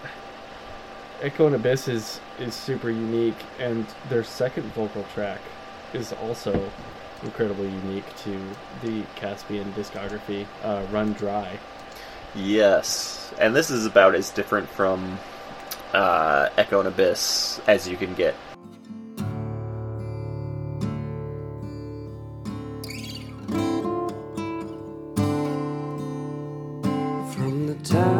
[1.21, 5.41] Echo and Abyss is is super unique, and their second vocal track
[5.93, 6.71] is also
[7.23, 8.39] incredibly unique to
[8.81, 10.45] the Caspian discography.
[10.63, 11.59] Uh, Run Dry.
[12.35, 15.19] Yes, and this is about as different from
[15.93, 18.35] uh, Echo and Abyss as you can get.
[27.33, 28.18] From the time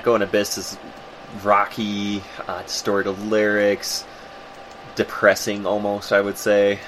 [0.00, 0.78] Echo and Abyss is
[1.44, 4.02] rocky, uh, distorted lyrics,
[4.94, 6.78] depressing almost, I would say.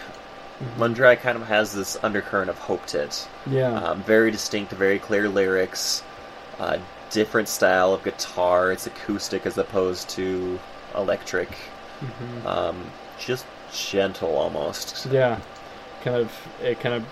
[0.79, 3.29] Run Dry kind of has this undercurrent of hope to it.
[3.47, 3.75] Yeah.
[3.75, 6.03] Um, very distinct, very clear lyrics,
[6.59, 6.79] uh,
[7.11, 8.73] different style of guitar.
[8.73, 10.59] It's acoustic as opposed to
[10.95, 11.51] electric.
[12.01, 12.47] Mhm.
[12.47, 13.45] Um, just
[13.75, 15.05] gentle almost.
[15.11, 15.39] Yeah,
[16.03, 16.33] kind of.
[16.63, 17.05] It kind of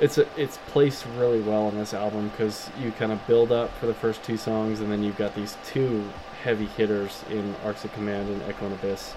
[0.00, 3.70] it's a, it's placed really well on this album because you kind of build up
[3.78, 6.08] for the first two songs, and then you've got these two
[6.42, 9.14] heavy hitters in Arcs of Command and Echo and Abyss,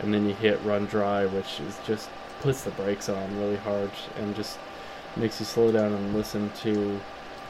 [0.00, 3.90] and then you hit Run Dry, which is just puts the brakes on really hard
[4.18, 4.58] and just
[5.16, 7.00] makes you slow down and listen to,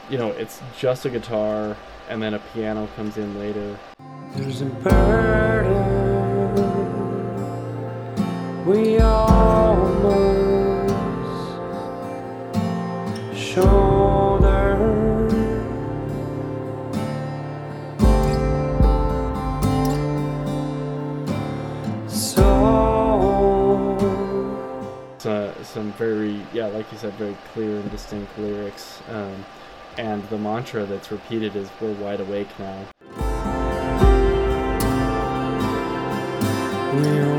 [0.09, 1.75] you know, it's just a guitar,
[2.07, 3.77] and then a piano comes in later.
[4.35, 6.09] There's a burden
[8.69, 9.28] we all
[25.69, 29.45] some very yeah like you said very clear and distinct lyrics um,
[29.97, 32.85] and the mantra that's repeated is we're wide awake now.
[36.93, 37.38] We're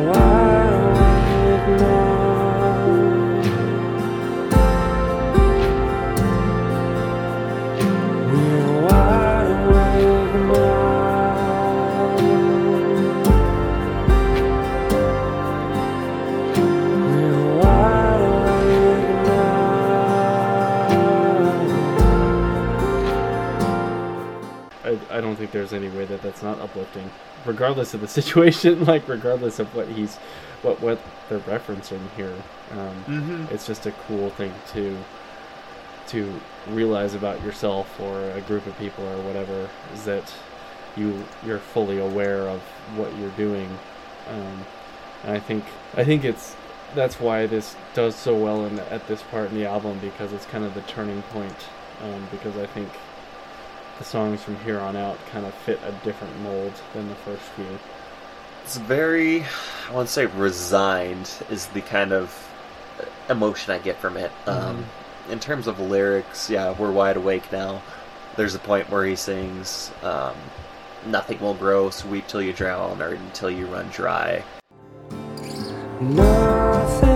[25.70, 27.10] there's any way that that's not uplifting
[27.46, 30.16] regardless of the situation like regardless of what he's
[30.62, 32.34] what what they're referencing here
[32.72, 33.54] um, Mm-hmm.
[33.54, 34.96] it's just a cool thing to
[36.08, 40.32] to realize about yourself or a group of people or whatever is that
[40.96, 42.60] you you're fully aware of
[42.96, 43.68] what you're doing
[44.28, 44.64] um,
[45.24, 45.64] and I think
[45.96, 46.56] I think it's
[46.94, 50.32] that's why this does so well in the, at this part in the album because
[50.32, 51.54] it's kind of the turning point
[52.02, 52.88] um, because I think
[54.00, 57.42] the songs from here on out kind of fit a different mold than the first
[57.54, 57.66] few
[58.64, 59.44] It's very,
[59.88, 62.34] I won't say resigned is the kind of
[63.28, 64.32] emotion I get from it.
[64.46, 64.86] Um,
[65.28, 67.82] in terms of lyrics, yeah, we're wide awake now.
[68.36, 70.34] There's a point where he sings, um,
[71.04, 74.42] "Nothing will grow, so weep till you drown, or until you run dry."
[76.00, 77.09] Nothing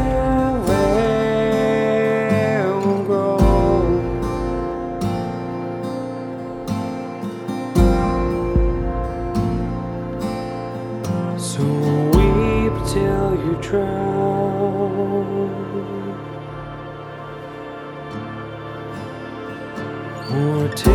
[20.74, 20.92] Or till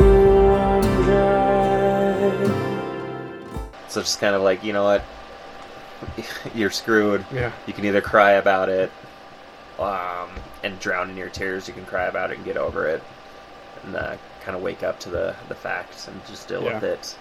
[0.00, 2.44] you run dry.
[3.88, 5.02] So it's just kind of like, you know what,
[6.54, 7.24] you're screwed.
[7.32, 8.92] yeah You can either cry about it,
[9.78, 10.28] um,
[10.62, 11.66] and drown in your tears.
[11.68, 13.02] You can cry about it and get over it,
[13.84, 16.90] and uh, kind of wake up to the the facts and just deal with Yeah.
[16.90, 17.16] it.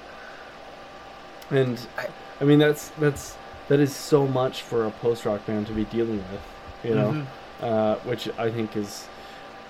[1.52, 2.08] And I,
[2.42, 3.38] I mean that's that's
[3.70, 6.42] that is so much for a post rock band to be dealing with,
[6.84, 7.26] you know, Mhm.
[7.66, 9.08] uh, which I think is,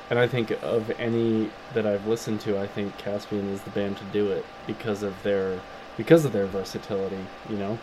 [0.09, 3.97] and I think of any that I've listened to, I think Caspian is the band
[3.97, 5.59] to do it because of their
[5.97, 7.79] because of their versatility, you know,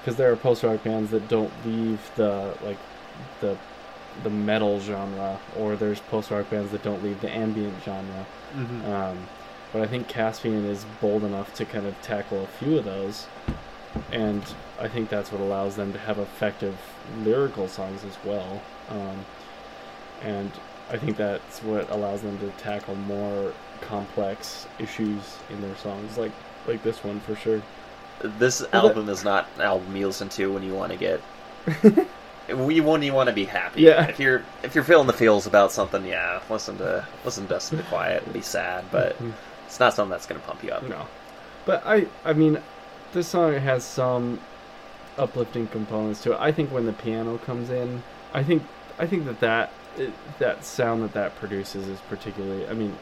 [0.00, 2.78] because there are post rock bands that don't leave the like
[3.40, 3.56] the
[4.22, 8.26] the metal genre, or there's post rock bands that don't leave the ambient genre.
[8.92, 9.18] Um,
[9.72, 13.26] but I think Caspian is bold enough to kind of tackle a few of those,
[14.12, 14.42] and
[14.80, 16.76] I think that's what allows them to have effective
[17.24, 18.62] lyrical songs as well.
[18.88, 19.24] Um,
[20.22, 20.52] and
[20.90, 26.32] I think that's what allows them to tackle more complex issues in their songs, like
[26.66, 27.62] like this one for sure.
[28.38, 31.20] This that- album is not an album you listen to when you want to get.
[32.56, 33.82] we when you want to be happy.
[33.82, 34.06] Yeah.
[34.06, 37.72] If you're if you're feeling the feels about something, yeah, listen to listen to Dust
[37.72, 38.84] and Disquiet and be sad.
[38.90, 39.32] But Mhm.
[39.66, 40.82] it's not something that's going to pump you up.
[40.88, 41.06] No,
[41.64, 42.60] but I I mean,
[43.12, 44.40] this song has some
[45.16, 46.38] uplifting components to it.
[46.40, 48.02] I think when the piano comes in,
[48.34, 48.62] I think
[48.98, 52.66] I think that that it, that sound that that produces is particularly.
[52.68, 52.96] I mean,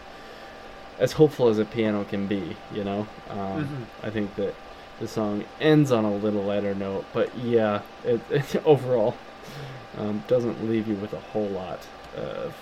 [0.98, 3.06] as hopeful as a piano can be, you know.
[3.30, 4.06] Um, Mhm.
[4.06, 4.54] I think that
[5.00, 9.16] the song ends on a little lighter note, but yeah, it, it overall
[9.98, 11.80] um, doesn't leave you with a whole lot
[12.16, 12.54] of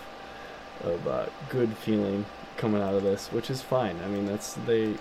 [0.84, 2.24] of uh, good feeling
[2.56, 3.96] coming out of this, which is fine.
[4.04, 4.94] I mean, that's they.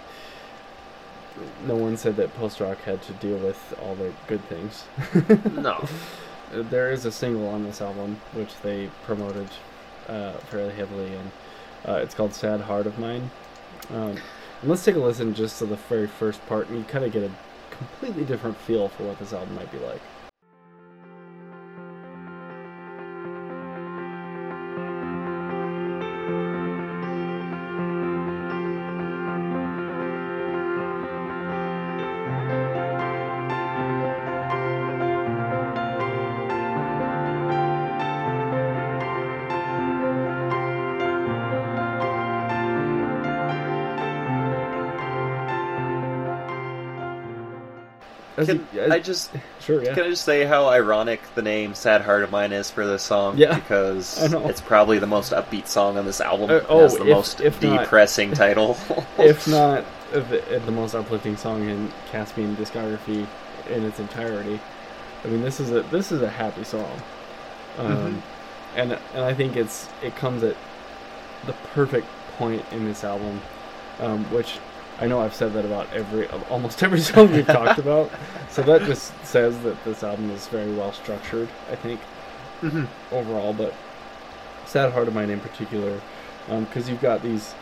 [1.66, 4.84] No one said that post rock had to deal with all the good things.
[5.54, 5.88] No.
[6.52, 9.48] There is a single on this album which they promoted
[10.08, 11.32] uh, fairly heavily, and
[11.88, 13.30] uh, it's called "Sad Heart of Mine."
[13.92, 14.18] Um,
[14.62, 17.12] and let's take a listen just to the very first part, and you kind of
[17.12, 17.32] get a
[17.70, 20.02] completely different feel for what this album might be like.
[48.46, 49.94] Can I just sure, yeah.
[49.94, 53.04] can I just say how ironic the name "Sad Heart of Mine" is for this
[53.04, 53.38] song?
[53.38, 56.50] Yeah, because it's probably the most upbeat song on this album.
[56.50, 58.78] Uh, It oh, has the if- most if not- depressing title.
[59.18, 63.28] if not the, the most uplifting song in Caspian discography
[63.70, 64.60] in its entirety.
[65.24, 67.02] I mean, this is a this is a happy song,
[67.78, 68.22] um, Mhm.
[68.76, 70.56] and and I think it's it comes at
[71.46, 73.42] the perfect point in this album,
[74.00, 74.60] um, which
[75.00, 78.12] I know I've said that about every almost every song we've talked about.
[78.50, 81.48] So that just says that this album is very well structured.
[81.72, 82.00] I think
[82.62, 82.88] Mhm.
[83.12, 83.74] overall, but
[84.66, 86.02] Sad Heart of Mine in particular,
[86.48, 87.56] because you've got these,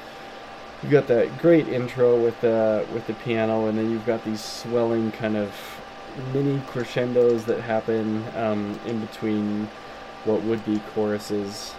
[0.82, 4.42] you've got that great intro with the with the piano, and then you've got these
[4.44, 5.52] swelling kind of
[6.34, 9.70] mini crescendos that happen um, in between
[10.26, 11.76] what would be choruses.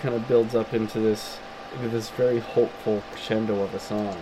[0.00, 1.38] Kind of builds up into this
[1.82, 4.16] this very hopeful crescendo of a song.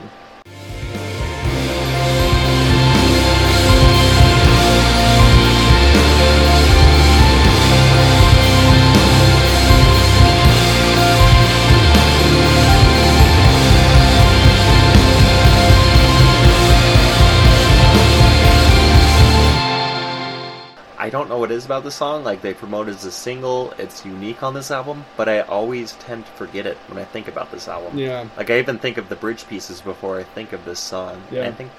[21.39, 22.25] Know what it is about the song.
[22.25, 25.93] Like they promote it as a single, it's unique on this album, but I always
[25.95, 27.97] tend to forget it when I think about this album.
[27.99, 28.27] Yeah.
[28.37, 31.23] Like I even think of the bridge pieces before I think of this song.
[31.31, 31.47] Yeah.
[31.49, 31.71] I think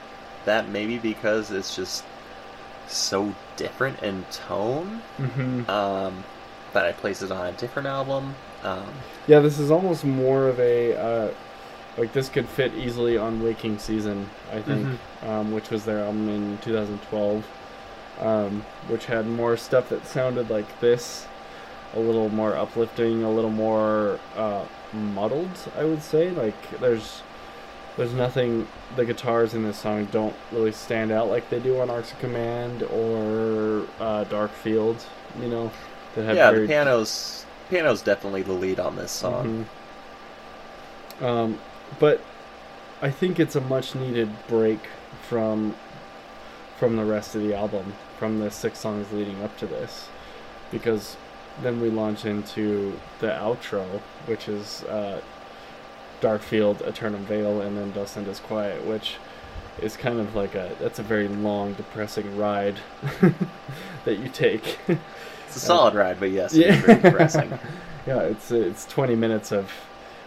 [0.46, 2.04] that maybe because it's just
[2.88, 5.02] so different in tone.
[5.18, 6.24] hmm Um,
[6.74, 8.36] that I place it on a different album.
[8.64, 8.86] Um,
[9.28, 11.28] Yeah, this is almost more of a uh,
[11.98, 14.88] like this could fit easily on Waking Season, I think,
[15.28, 17.44] um, which was their album in 2012,
[18.20, 21.28] um, which had more stuff that sounded like this,
[21.96, 26.30] a little more uplifting, a little more uh, muddled, I would say.
[26.32, 27.22] Like there's
[27.98, 28.68] there's nothing.
[28.96, 32.20] The guitars in this song don't really stand out like they do on Arcs of
[32.20, 35.04] Command or uh, Darkfield.
[35.40, 35.72] You know,
[36.16, 39.66] that have yeah, very the piano's piano's definitely the lead on this song.
[41.22, 41.26] Mhm.
[41.26, 41.60] Um,
[42.00, 42.22] but
[43.02, 44.80] I think it's a much needed break
[45.28, 45.76] from
[46.78, 50.10] from the rest of the album, from the six songs leading up to this,
[50.72, 51.16] because
[51.64, 53.86] then we launch into the outro,
[54.28, 55.20] which is uh,
[56.22, 59.16] Darkfield, Aeternum Vale, and then Dust and Disquiet, which
[59.82, 62.76] is kind of like a that's a very long, depressing ride
[64.06, 64.78] that you take.
[65.48, 66.74] It's a solid ride, but yes, Yeah.
[66.76, 67.50] it's very depressing.
[68.08, 69.72] yeah, it's it's 20 minutes of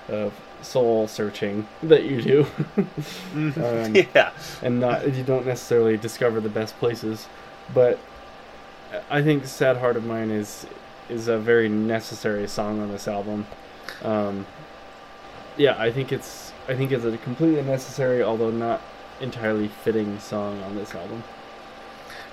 [0.09, 0.32] of
[0.62, 2.47] soul searching that you do,
[3.34, 4.30] Um, yeah.
[4.62, 7.26] and not you don't necessarily discover the best places,
[7.75, 7.99] but
[9.11, 10.66] I think "Sad Heart of Mine" is
[11.09, 13.47] is a very necessary song on this album.
[14.03, 14.47] Um,
[15.57, 18.81] yeah, I think it's I think it's a completely necessary, although not
[19.20, 21.23] entirely fitting song on this album.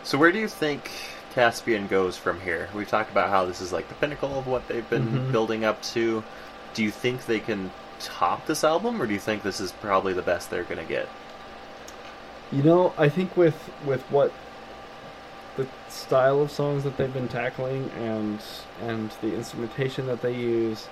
[0.04, 0.90] So where do you think
[1.34, 2.70] Caspian goes from here?
[2.74, 5.32] We've talked about how this is like the pinnacle of what they've been Mhm.
[5.32, 6.24] building up to.
[6.74, 10.14] Do you think they can top this album, or do you think this is probably
[10.14, 11.08] the best they're gonna get?
[12.52, 14.32] You know, I think with with what
[15.92, 18.40] style of songs that they've been tackling and
[18.82, 20.88] and the instrumentation that they use,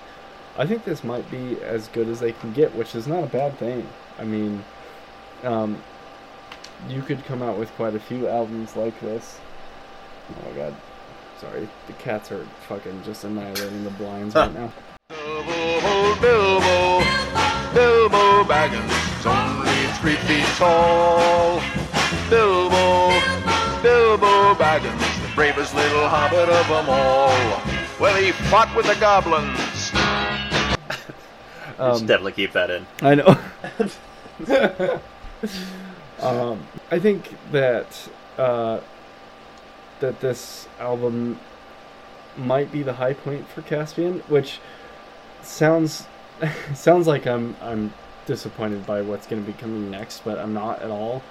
[0.56, 3.26] I think this might be as good as they can get, which is not a
[3.26, 3.88] bad thing.
[4.18, 4.64] I mean,
[5.44, 5.80] um,
[6.88, 9.40] you could come out with quite a few albums like this.
[10.30, 10.74] Oh my god.
[11.40, 14.72] Sorry, the cats are fucking just annihilating the blinds right now.
[15.08, 16.98] Bilbo, Bilbo,
[17.72, 21.62] Bilbo Baggins, only three feet tall.
[22.28, 23.37] Bilbo,
[23.82, 27.28] Bilbo Baggins, the bravest little hobbit of them all.
[28.00, 29.92] Well, he fought with the goblins.
[31.78, 32.86] You Um, should definitely keep that in.
[33.02, 33.38] I know.
[36.20, 38.80] um, I think that uh,
[40.00, 41.38] that this album
[42.36, 44.58] might be the high point for Caspian, which
[45.42, 46.04] sounds
[46.74, 47.92] sounds like I'm I'm
[48.26, 51.22] disappointed by what's going to be coming next, but I'm not at all.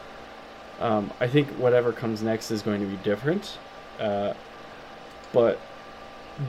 [0.79, 3.57] Um, I think whatever comes next is going to be different,
[3.99, 4.33] uh,
[5.33, 5.59] but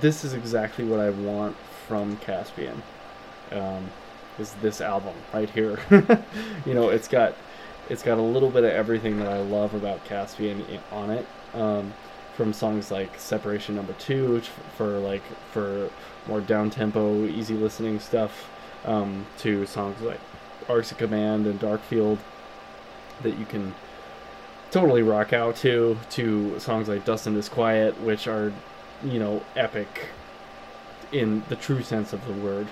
[0.00, 1.56] this is exactly what I want
[1.86, 2.82] from Caspian.
[3.50, 3.90] Um,
[4.38, 5.78] is this album right here?
[6.66, 7.34] you know, it's got
[7.88, 10.62] it's got a little bit of everything that I love about Caspian
[10.92, 11.26] on it.
[11.54, 11.94] Um,
[12.34, 15.90] from songs like Separation Number Two which for like for
[16.28, 18.48] more down tempo, easy listening stuff,
[18.84, 20.20] um, to songs like
[20.68, 22.18] Arcs of Command and Darkfield
[23.22, 23.74] that you can
[24.70, 28.52] totally rock out to, to songs like Dust and Disquiet, which are,
[29.04, 30.06] you know, epic
[31.12, 32.66] in the true sense of the word.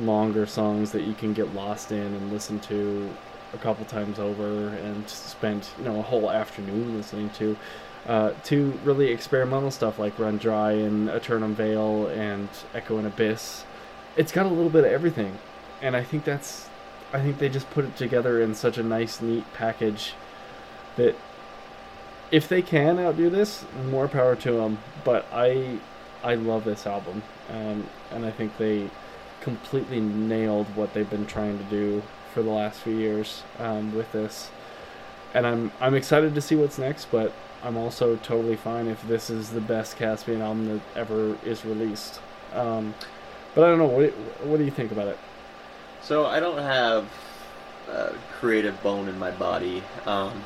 [0.00, 3.10] Longer songs that you can get lost in and listen to
[3.52, 7.56] a couple times over and spend, you know, a whole afternoon listening to.
[8.04, 13.64] Uh, to really experimental stuff like Run Dry and Aeternum Vale and Echo and Abyss.
[14.16, 15.38] It's got a little bit of everything.
[15.80, 16.68] And I think that's
[17.12, 20.14] I think they just put it together in such a nice, neat package
[20.96, 21.14] that
[22.32, 24.78] if they can outdo this, more power to them.
[25.04, 25.78] But I,
[26.24, 28.90] I love this album, um, and I think they
[29.40, 32.02] completely nailed what they've been trying to do
[32.32, 34.50] for the last few years um, with this.
[35.34, 39.30] And I'm I'm excited to see what's next, but I'm also totally fine if this
[39.30, 42.20] is the best Caspian album that ever is released.
[42.54, 42.94] Um,
[43.54, 43.86] but I don't know.
[43.86, 44.10] What
[44.44, 45.18] what do you think about it?
[46.02, 47.08] So I don't have
[47.88, 49.82] a creative bone in my body.
[50.06, 50.42] Um,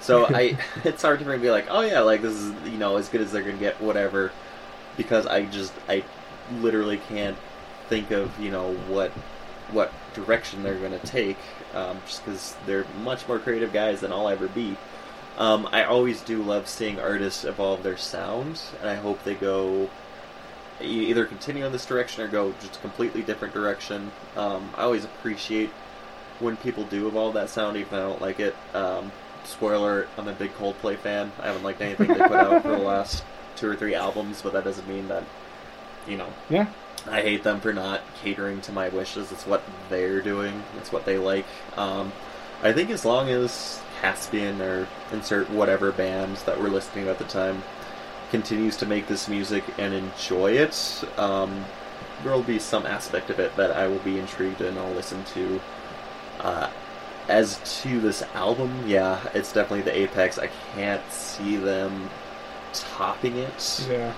[0.00, 2.78] so I, it's hard for me to be like, oh yeah, like this is you
[2.78, 4.32] know as good as they're gonna get, whatever,
[4.96, 6.04] because I just I
[6.60, 7.36] literally can't
[7.88, 9.10] think of you know what
[9.72, 11.38] what direction they're gonna take,
[11.74, 14.76] um, just because they're much more creative guys than I'll ever be.
[15.38, 19.88] Um, I always do love seeing artists evolve their sound, and I hope they go
[20.80, 24.10] either continue in this direction or go just a completely different direction.
[24.36, 25.70] Um, I always appreciate
[26.40, 28.54] when people do evolve that sound, even if I don't like it.
[28.74, 29.12] Um,
[29.44, 31.32] spoiler: I'm a big Coldplay fan.
[31.40, 33.24] I haven't liked anything they put out for the last
[33.56, 35.24] two or three albums, but that doesn't mean that
[36.06, 36.66] you know Yeah,
[37.08, 39.32] I hate them for not catering to my wishes.
[39.32, 40.62] It's what they're doing.
[40.78, 41.46] It's what they like.
[41.76, 42.12] Um,
[42.62, 47.18] I think as long as Caspian or insert whatever band that we're listening to at
[47.18, 47.62] the time
[48.30, 51.64] continues to make this music and enjoy it, um,
[52.22, 55.24] there will be some aspect of it that I will be intrigued and I'll listen
[55.34, 55.60] to.
[56.40, 56.70] Uh,
[57.28, 60.38] as to this album, yeah, it's definitely the apex.
[60.38, 62.10] I can't see them
[62.72, 64.14] topping it yeah.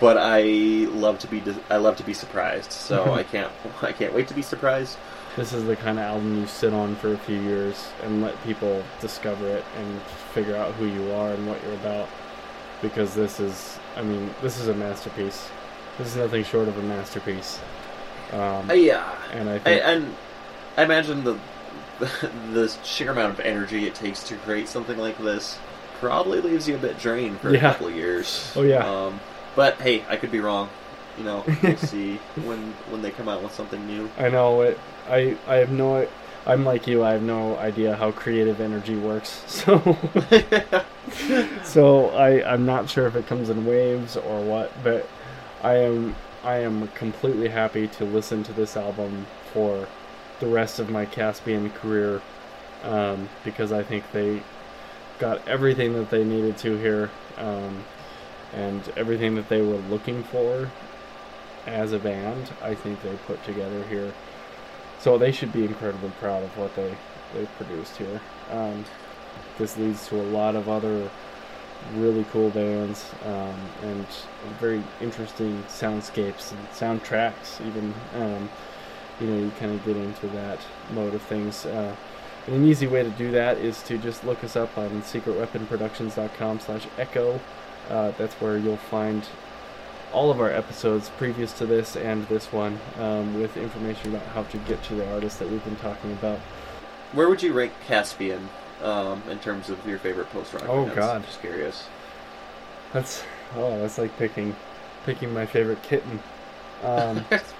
[0.00, 0.42] but I
[0.90, 2.72] love to be I love to be surprised.
[2.72, 4.96] So I can't I can't wait to be surprised.
[5.36, 8.40] This is the kind of album you sit on for a few years and let
[8.44, 10.00] people discover it and
[10.32, 12.08] figure out who you are and what you're about.
[12.80, 15.48] Because this is, I mean, this is a masterpiece.
[15.98, 17.58] This is nothing short of a masterpiece.
[18.32, 20.14] Um, Uh, yeah, and I I, and
[20.76, 21.36] I imagine the,
[22.52, 25.58] the sheer amount of energy it takes to create something like this
[26.00, 27.58] probably leaves you a bit drained for Yeah.
[27.58, 28.52] a couple of years.
[28.56, 28.86] Oh, yeah.
[28.86, 29.20] Um,
[29.56, 30.68] but hey, I could be wrong.
[31.18, 34.10] You know, we'll see when when they come out with something new.
[34.18, 34.78] I know it.
[35.08, 36.06] I I have no.
[36.46, 37.02] I'm like you.
[37.04, 39.42] I have no idea how creative energy works.
[39.64, 39.96] So
[41.62, 45.08] so I I'm not sure if it comes in waves or what, but
[45.62, 49.86] I am I am completely happy to listen to this album for
[50.40, 52.20] the rest of my Caspian career
[52.82, 54.42] um, because I think they
[55.18, 57.84] got everything that they needed to here um,
[58.52, 60.70] and everything that they were looking for
[61.66, 62.52] as a band.
[62.62, 64.12] I think they put together here.
[65.00, 66.94] So they should be incredibly proud of what they
[67.34, 68.20] they produced here.
[68.50, 68.84] Um,
[69.58, 71.10] this leads to a lot of other
[71.96, 74.06] really cool bands um, and
[74.60, 77.60] very interesting soundscapes and soundtracks.
[77.66, 78.48] Even um,
[79.20, 80.58] you know you kind of get into that
[80.92, 81.66] mode of things.
[81.66, 81.94] Uh,
[82.46, 86.60] and an easy way to do that is to just look us up on secretweaponproductions.com
[86.60, 87.40] slash echo.
[87.88, 89.26] Uh, that's where you'll find
[90.12, 94.42] all of our episodes previous to this and this one um, with information about how
[94.44, 96.38] to get to the artists that we've been talking about.
[97.12, 98.48] Where would you rank Caspian
[98.82, 100.64] um, in terms of your favorite post rock?
[100.68, 100.94] Oh, bands?
[100.94, 101.24] God.
[101.24, 101.88] just curious.
[102.92, 103.24] That's
[103.56, 104.54] oh, that's like picking
[105.04, 106.20] picking my favorite kitten.
[106.82, 107.24] Um,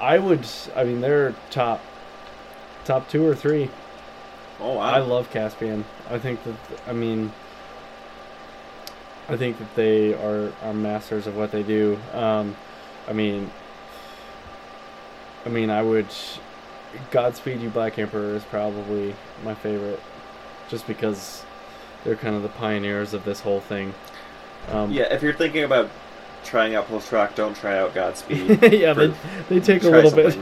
[0.00, 0.46] I would,
[0.76, 1.80] I mean, they're top
[2.84, 3.70] top two or three.
[4.60, 4.80] oh wow!
[4.80, 5.84] I love Caspian.
[6.08, 6.54] I think that
[6.86, 7.32] I mean
[9.28, 11.98] I think that they are, are masters of what they do.
[12.14, 12.56] Um,
[13.06, 13.50] I mean
[15.44, 16.06] I mean I would
[17.10, 20.00] Godspeed You Black Emperor is probably my favorite
[20.70, 21.44] just because
[22.04, 23.94] they're kind of the pioneers of this whole thing.
[24.70, 25.90] Um, Yeah, if you're thinking about
[26.48, 28.48] trying out post rock, don't try out Godspeed.
[28.72, 30.38] yeah, they, For- they take a Try little bit.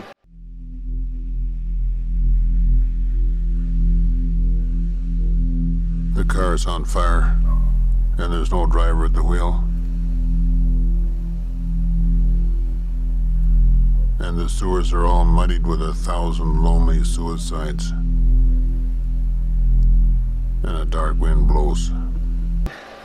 [6.14, 7.36] The car is on fire,
[8.18, 9.62] and there's no driver at the wheel.
[14.18, 17.90] And the sewers are all muddied with a thousand lonely suicides.
[20.62, 21.90] And a dark wind blows.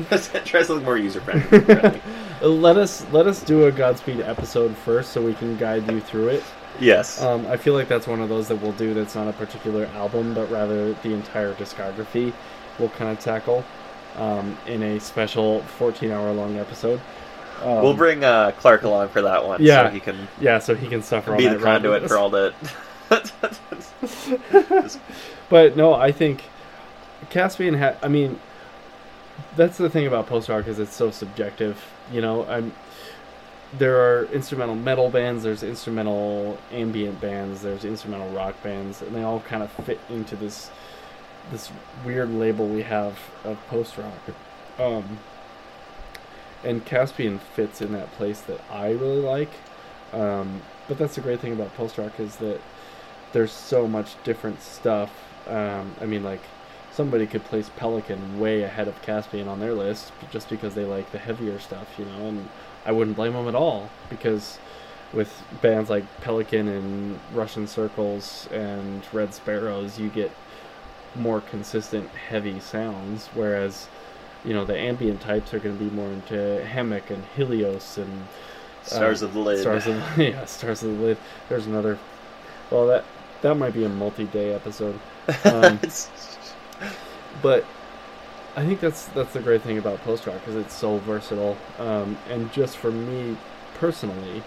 [0.45, 2.01] Try something more user friendly.
[2.41, 6.29] Let us let us do a Godspeed episode first, so we can guide you through
[6.29, 6.43] it.
[6.79, 7.21] yes.
[7.21, 8.93] Um, I feel like that's one of those that we'll do.
[8.93, 12.33] That's not a particular album, but rather the entire discography.
[12.79, 13.63] We'll kind of tackle
[14.17, 16.99] um, in a special 14-hour-long episode.
[17.61, 19.87] Um, we'll bring uh, Clark along for that one, Yeah.
[19.87, 22.09] so he can yeah, so he can suffer be all the night ride with conduit
[22.09, 22.53] for all the.
[25.49, 26.45] But no, I think
[27.29, 28.39] Caspian ha- I mean,
[29.57, 31.77] that's the thing about post rock is it's so subjective.
[32.11, 32.73] You know, I'm.
[33.77, 35.43] There are instrumental metal bands.
[35.43, 37.61] There's instrumental ambient bands.
[37.61, 40.69] There's instrumental rock bands, and they all kind of fit into this
[41.51, 41.71] this
[42.05, 44.13] weird label we have of post rock.
[44.77, 45.19] Um,
[46.63, 49.49] and Caspian fits in that place that I really like.
[50.13, 52.59] Um, but that's the great thing about post rock is that
[53.31, 55.11] there's so much different stuff.
[55.47, 56.41] Um, I mean, like
[56.91, 61.11] somebody could place Pelican way ahead of Caspian on their list just because they like
[61.11, 62.49] the heavier stuff, you know, and
[62.85, 64.59] I wouldn't blame them at all because
[65.13, 70.31] with bands like Pelican and Russian Circles and Red Sparowes, you get
[71.15, 73.87] more consistent heavy sounds, whereas
[74.45, 78.27] you know the ambient types are going to be more into Hammock and Helios and
[78.83, 79.59] Stars uh, of the Lid.
[79.59, 81.17] Stars of yeah, Stars of the Lid.
[81.49, 81.99] There's another.
[82.69, 83.03] Well, that
[83.41, 84.99] that might be a multi-day episode,
[85.45, 85.79] um,
[87.41, 87.65] but
[88.55, 91.57] I think that's that's the great thing about post rock because it's so versatile.
[91.79, 93.37] Um, and just for me
[93.75, 94.43] personally,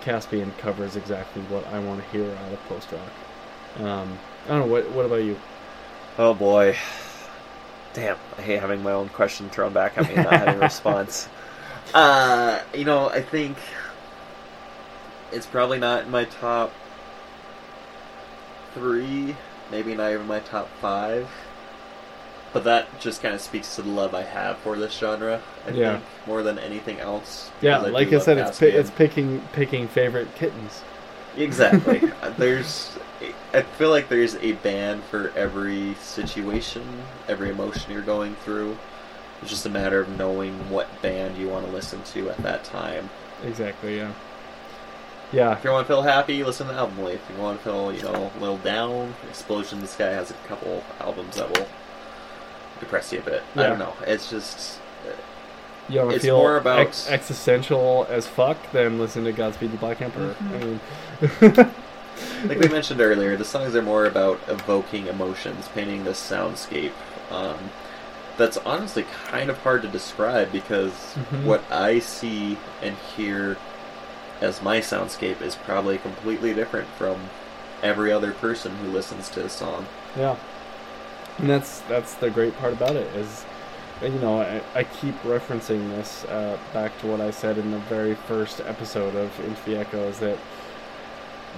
[0.00, 3.84] Caspian covers exactly what I want to hear out of post rock.
[3.86, 4.66] Um, I don't know.
[4.66, 5.38] What what about you?
[6.18, 6.76] Oh boy.
[7.92, 10.60] Damn, I hate having my own question thrown back at me and not having a
[10.60, 11.28] response.
[11.92, 13.56] Uh, you know, I think
[15.30, 16.72] it's probably not in my top
[18.72, 19.36] three,
[19.70, 21.28] maybe not even my top five.
[22.52, 25.42] But that just kind of speaks to the love I have for this genre.
[25.66, 25.92] I Yeah.
[25.94, 27.50] think more than anything else.
[27.60, 30.82] Yeah, because like I said, it's pi- it's picking picking favorite kittens.
[31.36, 32.00] Exactly.
[32.22, 32.96] Uh, there's,
[33.52, 36.82] I feel like there's a band for every situation,
[37.28, 38.78] every emotion you're going through.
[39.42, 42.64] It's just a matter of knowing what band you want to listen to at that
[42.64, 43.10] time.
[43.44, 43.96] Exactly.
[43.98, 44.12] Yeah.
[45.34, 45.52] Yeah.
[45.56, 48.02] If you want to feel happy, listen to Album If you want to feel, you
[48.02, 51.66] know, a little down, Explosion in the Sky has a couple albums that will
[52.80, 53.42] depress you a bit.
[53.56, 53.94] I don't know.
[54.06, 54.78] It's just,
[55.88, 59.72] You want to It's feel more about- ex- existential as fuck, then listen to Godspeed
[59.72, 60.34] the Black Emperor.
[60.34, 61.44] Mm-hmm.
[61.44, 66.20] I mean, like we mentioned earlier, the songs are more about evoking emotions, painting this
[66.20, 66.92] soundscape.
[67.30, 67.58] Um,
[68.36, 71.44] that's honestly kind of hard to describe because Mhm.
[71.44, 73.56] what I see and hear
[74.44, 77.30] as my soundscape is probably completely different from
[77.82, 79.86] every other person who listens to a song.
[80.16, 80.36] yeah.
[81.38, 83.44] And that's that's the great part about it is,
[84.00, 87.80] you know, I, I keep referencing this uh, back to what I said in the
[87.80, 90.38] very first episode of Into the Echo is that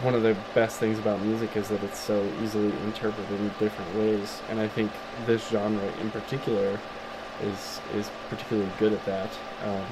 [0.02, 3.94] one of the best things about music is that it's so easily interpreted in different
[3.96, 4.90] ways, and I think
[5.26, 6.78] this genre in particular
[7.42, 9.30] is is particularly good at that
[9.64, 9.84] um,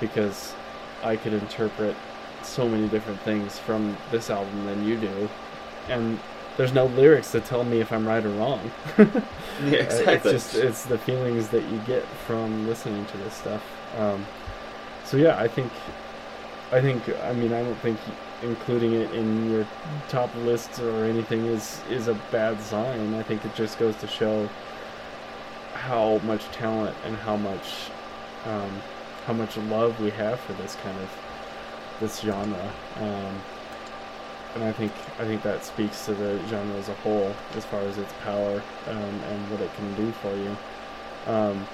[0.00, 0.54] because
[1.02, 1.96] I could interpret
[2.42, 5.28] so many different things from this album than you do,
[5.88, 6.18] and
[6.56, 8.70] there's no lyrics to tell me if I'm right or wrong.
[9.64, 10.32] Yeah, exactly.
[10.32, 13.62] It's just it's the feelings that you get from listening to this stuff.
[13.96, 14.26] Um,
[15.04, 15.70] so yeah, I think
[16.72, 17.98] I think I mean I don't think
[18.42, 19.66] including it in your
[20.08, 23.14] top lists or anything is is a bad sign.
[23.14, 24.48] I think it just goes to show
[25.74, 27.90] how much talent and how much
[28.46, 28.82] um,
[29.26, 31.10] how much love we have for this kind of
[32.00, 32.72] this genre.
[32.96, 33.40] Um,
[34.54, 37.80] and I think I think that speaks to the genre as a whole, as far
[37.80, 40.56] as its power um, and what it can do for you.
[41.26, 41.66] Um,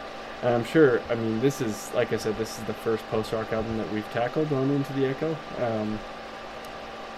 [0.42, 1.00] and I'm sure.
[1.10, 3.92] I mean, this is like I said, this is the first post rock album that
[3.92, 5.36] we've tackled on Into the Echo.
[5.58, 5.98] Um,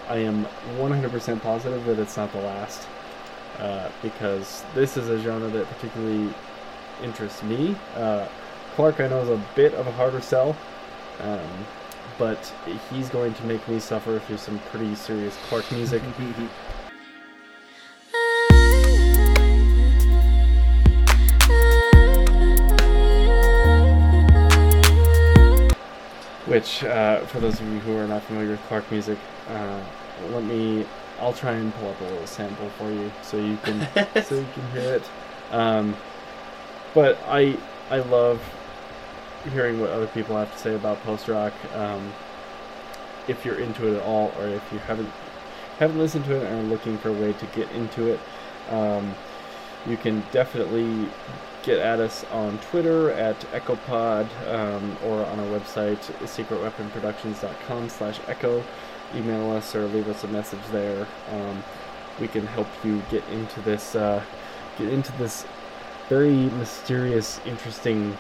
[0.09, 0.45] I am
[0.77, 2.89] 100% positive that it's not the last,
[3.59, 6.33] uh, because this is a genre that particularly
[7.03, 7.77] interests me.
[7.95, 8.27] Uh,
[8.81, 10.57] Clark, I know, is a bit of a harder sell.
[11.21, 11.67] Um,
[12.17, 12.51] but
[12.89, 16.01] he's going to make me suffer through some pretty serious Clark music.
[26.47, 29.19] Which, uh, for those of you who are not familiar with Clark music,
[29.49, 29.85] uh,
[30.31, 30.87] let me.
[31.19, 33.87] I'll try and pull up a little sample for you so you can
[34.25, 35.03] so you can hear it.
[35.51, 35.95] Um,
[36.95, 37.59] but I
[37.91, 38.41] I love
[39.45, 41.53] hearing what other people have to say about post rock.
[41.75, 42.13] Um,
[43.29, 45.11] if you're into it at all, or if you haven't
[45.79, 48.21] haven't listened to it and are looking for a way to get into it,
[48.69, 49.15] um,
[49.87, 51.09] you can definitely
[51.63, 58.63] get at us on Twitter at EchoPod um, or on our website, secretweaponproductions.com slash echo.
[59.15, 61.07] Email us or leave us a message there.
[61.33, 61.63] Um,
[62.21, 64.23] we can help you get into this, uh,
[64.79, 65.47] get into this
[66.09, 68.17] very mysterious, interesting,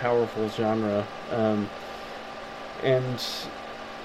[0.00, 1.06] powerful genre.
[1.30, 1.68] Um,
[2.82, 3.24] and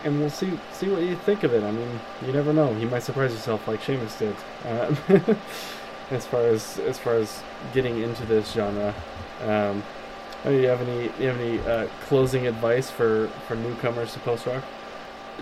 [0.04, 1.64] and we'll see see what you think of it.
[1.64, 2.72] I mean, you never know.
[2.78, 4.36] You might surprise yourself like Seamus did.
[4.66, 5.36] Uh,
[6.12, 7.41] as far as as far as
[7.74, 8.93] getting into this genre.
[9.43, 9.84] Um,
[10.43, 14.46] do you have any you have any uh, closing advice for for newcomers to post
[14.46, 14.64] rock?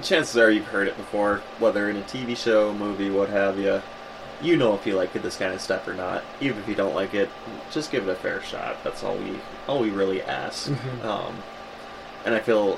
[0.01, 3.82] Chances are you've heard it before, whether in a TV show, movie, what have you.
[4.44, 6.24] You know if you like this kind of stuff or not.
[6.41, 7.30] Even if you don't like it,
[7.72, 8.84] just give it a fair shot.
[8.84, 10.70] That's all we all we really ask.
[10.70, 11.06] Mhm.
[11.06, 11.38] Um,
[12.26, 12.78] and I feel,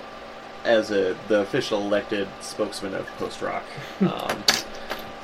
[0.64, 3.64] as a the official elected spokesman of post rock,
[4.02, 4.44] um,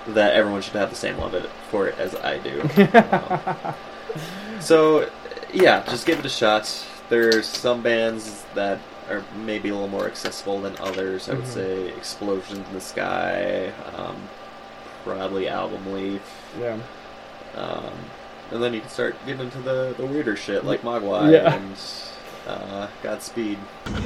[0.07, 1.33] that everyone should have the same love
[1.69, 2.61] for it as I do.
[4.13, 5.09] Um, so,
[5.53, 6.85] yeah, just give it a shot.
[7.09, 8.79] There's some bands that
[9.09, 11.29] are maybe a little more accessible than others.
[11.29, 11.53] I would Mhm.
[11.53, 14.17] say Explosions in the Sky, um,
[15.03, 16.21] probably Album Leaf,
[16.59, 16.77] Yeah.
[17.55, 17.91] um,
[18.51, 21.53] and then you can start getting into the, the weirder shit like Mogwai Yeah.
[21.55, 21.75] and
[22.47, 23.57] uh, Godspeed.
[23.85, 24.01] But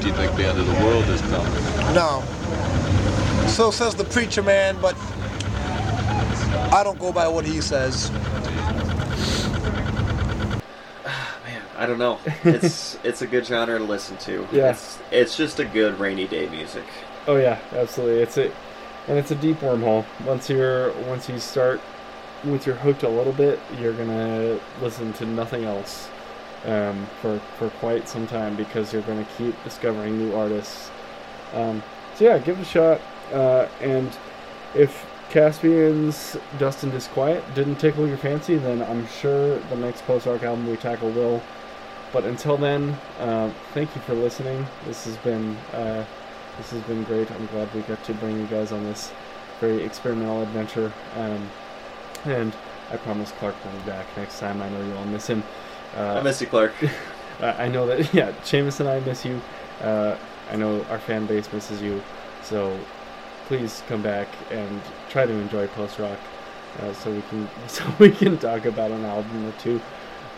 [0.00, 1.94] do you think the end of the world is coming?
[1.94, 2.22] No.
[3.48, 4.96] So says the preacher man, but
[6.72, 8.10] I don't go by what he says.
[11.44, 12.18] Man, I don't know.
[12.44, 14.46] It's it's a good genre to listen to.
[14.50, 14.70] Yeah.
[14.72, 16.84] It's, it's just a good rainy day music.
[17.26, 18.22] Oh yeah, absolutely.
[18.22, 18.50] It's a
[19.08, 20.04] and it's a deep wormhole.
[20.24, 21.80] Once you're once you start
[22.44, 26.08] once you're hooked a little bit, you're gonna listen to nothing else
[26.64, 30.90] um, for for quite some time because you're gonna keep discovering new artists.
[31.52, 31.82] Um,
[32.14, 33.00] so yeah, give it a shot.
[33.32, 34.16] Uh, and
[34.74, 40.26] if Caspian's Dust and Disquiet didn't tickle your fancy, then I'm sure the next post
[40.26, 41.42] rock album we tackle will.
[42.12, 44.64] But until then, uh, thank you for listening.
[44.86, 46.04] This has been uh,
[46.58, 47.30] this has been great.
[47.30, 49.12] I'm glad we got to bring you guys on this
[49.60, 50.92] very experimental adventure.
[51.16, 51.48] Um,
[52.24, 52.54] and
[52.90, 54.62] I promise Clark will be back next time.
[54.62, 55.42] I know you all miss him.
[55.96, 56.72] Uh, I miss you, Clark.
[57.40, 59.40] I I know that, yeah, Seamus and I miss you.
[59.80, 60.16] Uh,
[60.50, 62.02] I know our fan base misses you.
[62.42, 62.78] So
[63.46, 66.18] please come back and try to enjoy post rock
[66.80, 69.80] uh, so we can so we can talk about an album or two.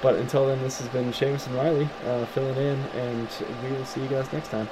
[0.02, 3.28] But until then, this has been Seamus and Riley uh, filling in, and
[3.62, 4.68] we will see you guys next time.